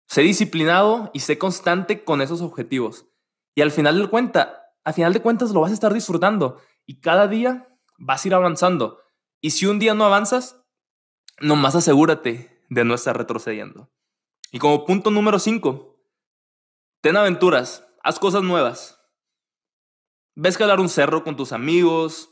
Sé 0.07 0.23
disciplinado 0.23 1.11
y 1.15 1.21
sé 1.21 1.39
constante 1.39 2.05
con 2.05 2.21
esos 2.21 2.43
objetivos. 2.43 3.07
Y 3.55 3.63
al 3.63 3.71
final 3.71 4.01
de 4.01 4.09
cuenta, 4.09 4.73
al 4.85 4.95
final 4.95 5.13
de 5.13 5.23
cuentas 5.23 5.51
lo 5.51 5.61
vas 5.61 5.71
a 5.71 5.75
estar 5.75 5.93
disfrutando 5.93 6.61
y 6.87 7.01
cada 7.01 7.29
día 7.29 7.69
vas 7.99 8.25
a 8.25 8.29
ir 8.29 8.35
avanzando. 8.35 8.99
Y 9.41 9.51
si 9.51 9.67
un 9.67 9.79
día 9.79 9.95
no 9.95 10.05
avanzas, 10.05 10.60
nomás 11.41 11.75
asegúrate 11.75 12.65
de 12.69 12.85
no 12.85 12.95
estar 12.95 13.17
retrocediendo. 13.17 13.91
Y 14.53 14.59
como 14.59 14.85
punto 14.85 15.11
número 15.11 15.39
5, 15.39 15.97
ten 17.01 17.17
aventuras, 17.17 17.87
haz 18.03 18.19
cosas 18.19 18.43
nuevas. 18.43 19.01
Ves 20.35 20.57
que 20.57 20.63
hablar 20.63 20.81
un 20.81 20.89
cerro 20.89 21.25
con 21.25 21.37
tus 21.37 21.53
amigos, 21.53 22.31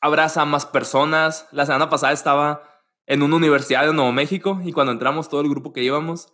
abraza 0.00 0.42
a 0.42 0.46
más 0.46 0.66
personas. 0.66 1.48
La 1.52 1.66
semana 1.66 1.88
pasada 1.88 2.12
estaba 2.12 2.62
en 3.06 3.22
una 3.22 3.36
universidad 3.36 3.86
de 3.86 3.92
Nuevo 3.92 4.12
México 4.12 4.60
y 4.64 4.72
cuando 4.72 4.92
entramos 4.92 5.28
todo 5.28 5.40
el 5.40 5.48
grupo 5.48 5.72
que 5.72 5.82
íbamos, 5.82 6.32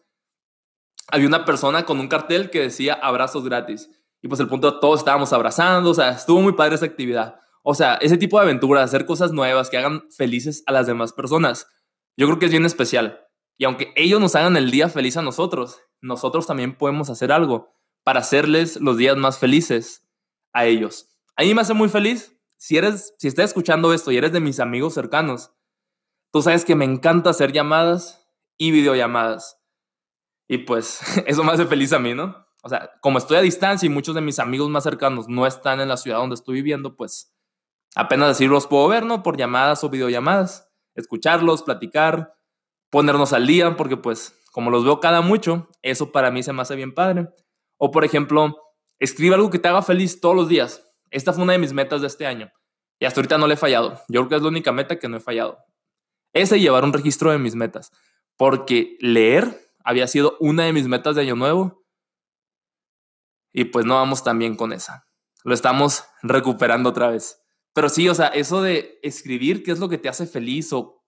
había 1.08 1.28
una 1.28 1.44
persona 1.44 1.84
con 1.84 2.00
un 2.00 2.08
cartel 2.08 2.50
que 2.50 2.60
decía 2.60 2.94
abrazos 2.94 3.44
gratis. 3.44 3.90
Y 4.22 4.28
pues 4.28 4.40
el 4.40 4.48
punto, 4.48 4.80
todos 4.80 5.00
estábamos 5.00 5.32
abrazando, 5.32 5.90
o 5.90 5.94
sea, 5.94 6.10
estuvo 6.10 6.40
muy 6.40 6.52
padre 6.54 6.74
esa 6.74 6.86
actividad. 6.86 7.40
O 7.62 7.74
sea, 7.74 7.94
ese 7.96 8.16
tipo 8.16 8.38
de 8.38 8.44
aventuras, 8.44 8.84
hacer 8.84 9.06
cosas 9.06 9.32
nuevas 9.32 9.70
que 9.70 9.78
hagan 9.78 10.04
felices 10.10 10.62
a 10.66 10.72
las 10.72 10.86
demás 10.86 11.12
personas. 11.12 11.66
Yo 12.16 12.26
creo 12.26 12.38
que 12.38 12.46
es 12.46 12.52
bien 12.52 12.64
especial. 12.64 13.26
Y 13.58 13.64
aunque 13.64 13.92
ellos 13.96 14.20
nos 14.20 14.34
hagan 14.34 14.56
el 14.56 14.70
día 14.70 14.88
feliz 14.88 15.16
a 15.16 15.22
nosotros, 15.22 15.80
nosotros 16.00 16.46
también 16.46 16.76
podemos 16.76 17.10
hacer 17.10 17.32
algo 17.32 17.74
para 18.04 18.20
hacerles 18.20 18.80
los 18.80 18.96
días 18.96 19.16
más 19.16 19.38
felices 19.38 20.06
a 20.52 20.66
ellos. 20.66 21.08
A 21.36 21.42
mí 21.42 21.54
me 21.54 21.60
hace 21.60 21.74
muy 21.74 21.88
feliz. 21.88 22.32
Si 22.56 22.76
eres, 22.76 23.14
si 23.18 23.28
estás 23.28 23.46
escuchando 23.46 23.92
esto 23.92 24.10
y 24.10 24.16
eres 24.16 24.32
de 24.32 24.40
mis 24.40 24.60
amigos 24.60 24.94
cercanos, 24.94 25.52
tú 26.32 26.42
sabes 26.42 26.64
que 26.64 26.74
me 26.74 26.84
encanta 26.84 27.30
hacer 27.30 27.52
llamadas 27.52 28.26
y 28.56 28.70
videollamadas. 28.70 29.60
Y 30.48 30.58
pues 30.58 31.00
eso 31.26 31.44
me 31.44 31.52
hace 31.52 31.66
feliz 31.66 31.92
a 31.92 31.98
mí, 31.98 32.14
¿no? 32.14 32.46
O 32.62 32.68
sea, 32.68 32.90
como 33.00 33.18
estoy 33.18 33.36
a 33.36 33.42
distancia 33.42 33.86
y 33.86 33.90
muchos 33.90 34.14
de 34.14 34.20
mis 34.20 34.38
amigos 34.38 34.68
más 34.70 34.84
cercanos 34.84 35.28
no 35.28 35.46
están 35.46 35.80
en 35.80 35.88
la 35.88 35.96
ciudad 35.96 36.18
donde 36.18 36.34
estoy 36.34 36.56
viviendo, 36.56 36.96
pues 36.96 37.32
apenas 37.94 38.30
así 38.30 38.46
los 38.46 38.66
puedo 38.66 38.88
ver, 38.88 39.04
¿no? 39.04 39.22
Por 39.22 39.36
llamadas 39.36 39.84
o 39.84 39.90
videollamadas 39.90 40.65
escucharlos, 40.96 41.62
platicar, 41.62 42.34
ponernos 42.90 43.32
al 43.32 43.46
día, 43.46 43.76
porque 43.76 43.96
pues 43.96 44.36
como 44.52 44.70
los 44.70 44.84
veo 44.84 45.00
cada 45.00 45.20
mucho, 45.20 45.68
eso 45.82 46.12
para 46.12 46.30
mí 46.30 46.42
se 46.42 46.52
me 46.52 46.62
hace 46.62 46.76
bien 46.76 46.94
padre. 46.94 47.28
O 47.76 47.90
por 47.90 48.04
ejemplo, 48.04 48.56
escribe 48.98 49.34
algo 49.34 49.50
que 49.50 49.58
te 49.58 49.68
haga 49.68 49.82
feliz 49.82 50.20
todos 50.20 50.34
los 50.34 50.48
días. 50.48 50.82
Esta 51.10 51.32
fue 51.32 51.44
una 51.44 51.52
de 51.52 51.58
mis 51.58 51.72
metas 51.72 52.00
de 52.00 52.06
este 52.06 52.26
año. 52.26 52.50
Y 52.98 53.04
hasta 53.04 53.20
ahorita 53.20 53.38
no 53.38 53.46
le 53.46 53.54
he 53.54 53.58
fallado. 53.58 54.00
Yo 54.08 54.20
creo 54.20 54.28
que 54.28 54.36
es 54.36 54.42
la 54.42 54.48
única 54.48 54.72
meta 54.72 54.98
que 54.98 55.08
no 55.08 55.18
he 55.18 55.20
fallado. 55.20 55.58
Ese 56.32 56.58
llevar 56.58 56.84
un 56.84 56.92
registro 56.92 57.30
de 57.30 57.38
mis 57.38 57.54
metas. 57.54 57.92
Porque 58.36 58.96
leer 59.00 59.60
había 59.84 60.06
sido 60.06 60.36
una 60.40 60.64
de 60.64 60.72
mis 60.72 60.88
metas 60.88 61.16
de 61.16 61.22
año 61.22 61.36
nuevo. 61.36 61.84
Y 63.52 63.66
pues 63.66 63.84
no 63.86 63.94
vamos 63.94 64.24
tan 64.24 64.38
bien 64.38 64.56
con 64.56 64.72
esa. 64.72 65.06
Lo 65.44 65.54
estamos 65.54 66.04
recuperando 66.22 66.90
otra 66.90 67.08
vez. 67.08 67.45
Pero 67.76 67.90
sí, 67.90 68.08
o 68.08 68.14
sea, 68.14 68.28
eso 68.28 68.62
de 68.62 68.98
escribir 69.02 69.62
qué 69.62 69.70
es 69.70 69.80
lo 69.80 69.90
que 69.90 69.98
te 69.98 70.08
hace 70.08 70.26
feliz 70.26 70.72
o 70.72 71.04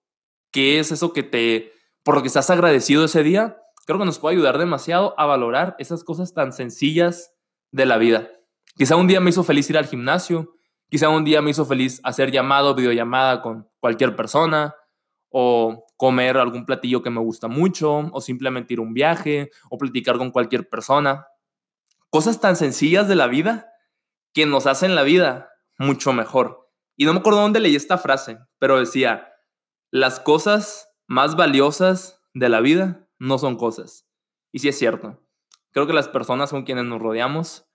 qué 0.53 0.79
es 0.79 0.93
eso 0.93 1.15
que 1.15 1.23
te, 1.23 1.73
por 2.03 2.15
lo 2.15 2.21
que 2.21 2.27
estás 2.27 2.51
agradecido 2.51 3.07
ese 3.07 3.23
día, 3.23 3.57
creo 3.87 3.99
que 3.99 4.05
nos 4.05 4.19
puede 4.19 4.37
ayudar 4.37 4.59
demasiado 4.59 5.19
a 5.19 5.25
valorar 5.25 5.77
esas 5.79 6.05
cosas 6.05 6.35
tan 6.35 6.53
sencillas 6.53 7.33
de 7.73 7.87
la 7.87 7.97
vida. 7.97 8.29
Quizá 8.77 8.97
un 8.97 9.07
día 9.07 9.19
me 9.19 9.31
hizo 9.31 9.45
feliz 9.45 9.71
ir 9.71 9.79
al 9.79 9.87
gimnasio, 9.87 10.57
quizá 10.91 11.09
un 11.09 11.25
día 11.25 11.41
me 11.41 11.53
hizo 11.53 11.65
feliz 11.65 12.03
hacer 12.05 12.31
llamado, 12.31 12.75
videollamada 12.75 13.41
con 13.41 13.67
cualquier 13.81 14.15
persona, 14.15 14.75
o 15.31 15.87
comer 15.97 16.37
algún 16.37 16.67
platillo 16.67 17.03
que 17.03 17.09
me 17.09 17.21
gusta 17.21 17.49
mucho, 17.49 18.11
o 18.13 18.21
simplemente 18.21 18.75
ir 18.75 18.81
a 18.81 18.83
un 18.83 18.93
viaje, 18.93 19.49
o 19.71 19.79
platicar 19.79 20.19
con 20.19 20.31
cualquier 20.31 20.69
persona. 20.69 21.29
Cosas 22.11 22.43
tan 22.43 22.57
sencillas 22.57 23.09
de 23.09 23.15
la 23.15 23.27
vida 23.27 23.73
que 24.35 24.45
nos 24.45 24.67
hacen 24.67 24.95
la 24.95 25.03
vida 25.03 25.49
mucho 25.79 26.13
mejor. 26.13 26.71
Y 26.97 27.05
no 27.05 27.13
me 27.13 27.21
acuerdo 27.21 27.41
dónde 27.41 27.61
leí 27.61 27.77
esta 27.77 27.99
frase, 27.99 28.39
pero 28.59 28.79
decía, 28.79 29.33
las 29.91 30.21
cosas 30.21 30.91
más 31.07 31.37
valiosas 31.37 32.21
de 32.35 32.49
la 32.49 32.61
vida 32.61 33.09
no 33.19 33.39
son 33.39 33.57
cosas. 33.57 34.07
Y 34.53 34.59
sí 34.59 34.69
es 34.69 34.79
cierto. 34.79 35.23
Creo 35.73 35.87
que 35.87 35.93
las 35.93 36.09
personas 36.09 36.51
con 36.51 36.65
quienes 36.65 36.85
nos 36.85 37.01
rodeamos 37.01 37.67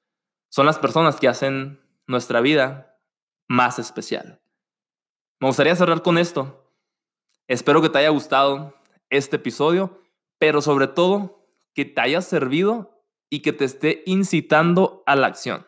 son 0.50 0.66
las 0.66 0.78
personas 0.78 1.20
que 1.20 1.28
hacen 1.28 1.82
nuestra 2.06 2.42
vida 2.42 3.00
más 3.48 3.80
especial. 3.80 4.42
Me 5.40 5.48
gustaría 5.48 5.76
cerrar 5.76 6.02
con 6.02 6.18
esto. 6.18 6.72
Espero 7.48 7.82
que 7.82 7.90
te 7.90 8.00
haya 8.00 8.10
gustado 8.10 8.76
este 9.10 9.38
episodio, 9.38 10.02
pero 10.38 10.62
sobre 10.62 10.88
todo 10.88 11.48
que 11.74 11.86
te 11.86 12.02
haya 12.02 12.22
servido 12.22 13.04
y 13.30 13.42
que 13.42 13.54
te 13.54 13.66
esté 13.66 14.04
incitando 14.06 15.04
a 15.06 15.16
la 15.16 15.28
acción. 15.28 15.66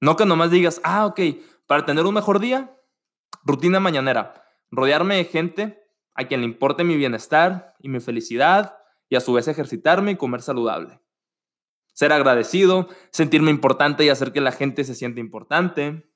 No 0.00 0.16
que 0.16 0.26
nomás 0.26 0.50
digas, 0.50 0.80
ah, 0.84 1.06
ok, 1.06 1.20
para 1.66 1.86
tener 1.86 2.04
un 2.04 2.14
mejor 2.14 2.40
día, 2.40 2.76
rutina 3.44 3.80
mañanera, 3.80 4.44
rodearme 4.70 5.16
de 5.16 5.24
gente 5.24 5.84
a 6.14 6.24
quien 6.24 6.40
le 6.40 6.46
importe 6.46 6.84
mi 6.84 6.96
bienestar 6.96 7.74
y 7.80 7.88
mi 7.88 8.00
felicidad 8.00 8.78
y 9.08 9.16
a 9.16 9.20
su 9.20 9.32
vez 9.32 9.48
ejercitarme 9.48 10.12
y 10.12 10.16
comer 10.16 10.42
saludable. 10.42 11.00
Ser 11.92 12.12
agradecido, 12.12 12.88
sentirme 13.10 13.50
importante 13.50 14.04
y 14.04 14.08
hacer 14.08 14.32
que 14.32 14.40
la 14.40 14.52
gente 14.52 14.84
se 14.84 14.94
sienta 14.94 15.20
importante. 15.20 16.10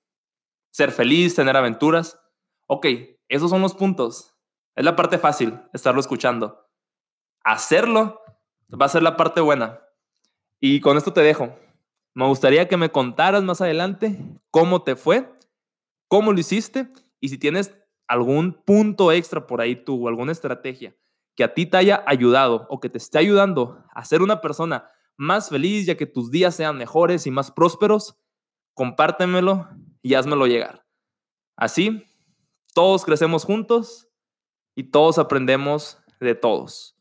Ser 0.71 0.91
feliz, 0.91 1.35
tener 1.35 1.57
aventuras. 1.57 2.21
Ok, 2.67 2.87
esos 3.29 3.51
son 3.51 3.63
los 3.63 3.75
puntos. 3.75 4.35
Es 4.75 4.85
la 4.85 4.97
parte 4.97 5.19
fácil, 5.19 5.61
estarlo 5.73 6.01
escuchando. 6.01 6.69
Hacerlo 7.45 8.21
va 8.71 8.87
a 8.87 8.91
ser 8.91 9.03
la 9.03 9.17
parte 9.17 9.41
buena. 9.41 9.81
Y 10.61 10.81
con 10.81 10.97
esto 10.97 11.13
te 11.13 11.21
dejo. 11.21 11.57
Me 12.19 12.27
gustaría 12.27 12.67
que 12.67 12.77
me 12.77 12.91
contaras 12.91 13.45
más 13.45 13.61
adelante 13.61 14.19
cómo 14.51 14.83
te 14.83 14.97
fue, 14.97 15.33
cómo 16.09 16.33
lo 16.33 16.41
hiciste 16.41 16.89
y 17.21 17.29
si 17.29 17.39
tienes 17.39 17.79
algún 18.09 18.55
punto 18.55 19.13
extra 19.13 19.47
por 19.47 19.61
ahí 19.61 19.77
tú 19.77 20.05
o 20.05 20.09
alguna 20.09 20.33
estrategia 20.33 20.97
que 21.37 21.45
a 21.45 21.55
ti 21.55 21.65
te 21.65 21.77
haya 21.77 22.03
ayudado 22.09 22.67
o 22.71 22.81
que 22.81 22.89
te 22.89 22.99
esté 22.99 23.19
ayudando 23.19 23.85
a 23.95 24.05
ser 24.05 24.21
una 24.21 24.41
persona 24.41 24.91
más 25.17 25.49
feliz 25.49 25.87
ya 25.87 25.97
que 25.97 26.07
tus 26.07 26.33
días 26.33 26.57
sean 26.57 26.77
mejores 26.77 27.25
y 27.29 27.31
más 27.31 27.53
prósperos, 27.53 28.17
compártemelo 28.75 29.69
y 30.03 30.15
házmelo 30.15 30.49
llegar. 30.49 30.85
Así, 31.57 32.03
todos 32.75 33.05
crecemos 33.05 33.45
juntos 33.45 34.09
y 34.75 34.91
todos 34.91 35.19
aprendemos 35.19 35.99
de 36.19 36.35
todos. 36.35 36.99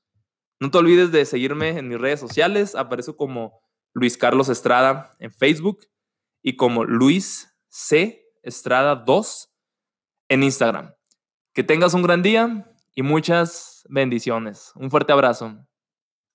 No 0.59 0.69
te 0.69 0.77
olvides 0.77 1.11
de 1.11 1.25
seguirme 1.25 1.69
en 1.69 1.87
mis 1.87 1.99
redes 1.99 2.19
sociales. 2.19 2.75
Aparezco 2.75 3.17
como 3.17 3.66
Luis 3.97 4.15
Carlos 4.15 4.47
Estrada 4.47 5.15
en 5.17 5.31
Facebook 5.31 5.87
y 6.43 6.55
como 6.55 6.85
Luis 6.85 7.51
C. 7.67 8.23
Estrada 8.43 8.95
2 8.95 9.49
en 10.29 10.43
Instagram. 10.43 10.93
Que 11.51 11.63
tengas 11.63 11.95
un 11.95 12.03
gran 12.03 12.21
día 12.21 12.71
y 12.93 13.01
muchas 13.01 13.83
bendiciones. 13.89 14.71
Un 14.75 14.91
fuerte 14.91 15.13
abrazo. 15.13 15.65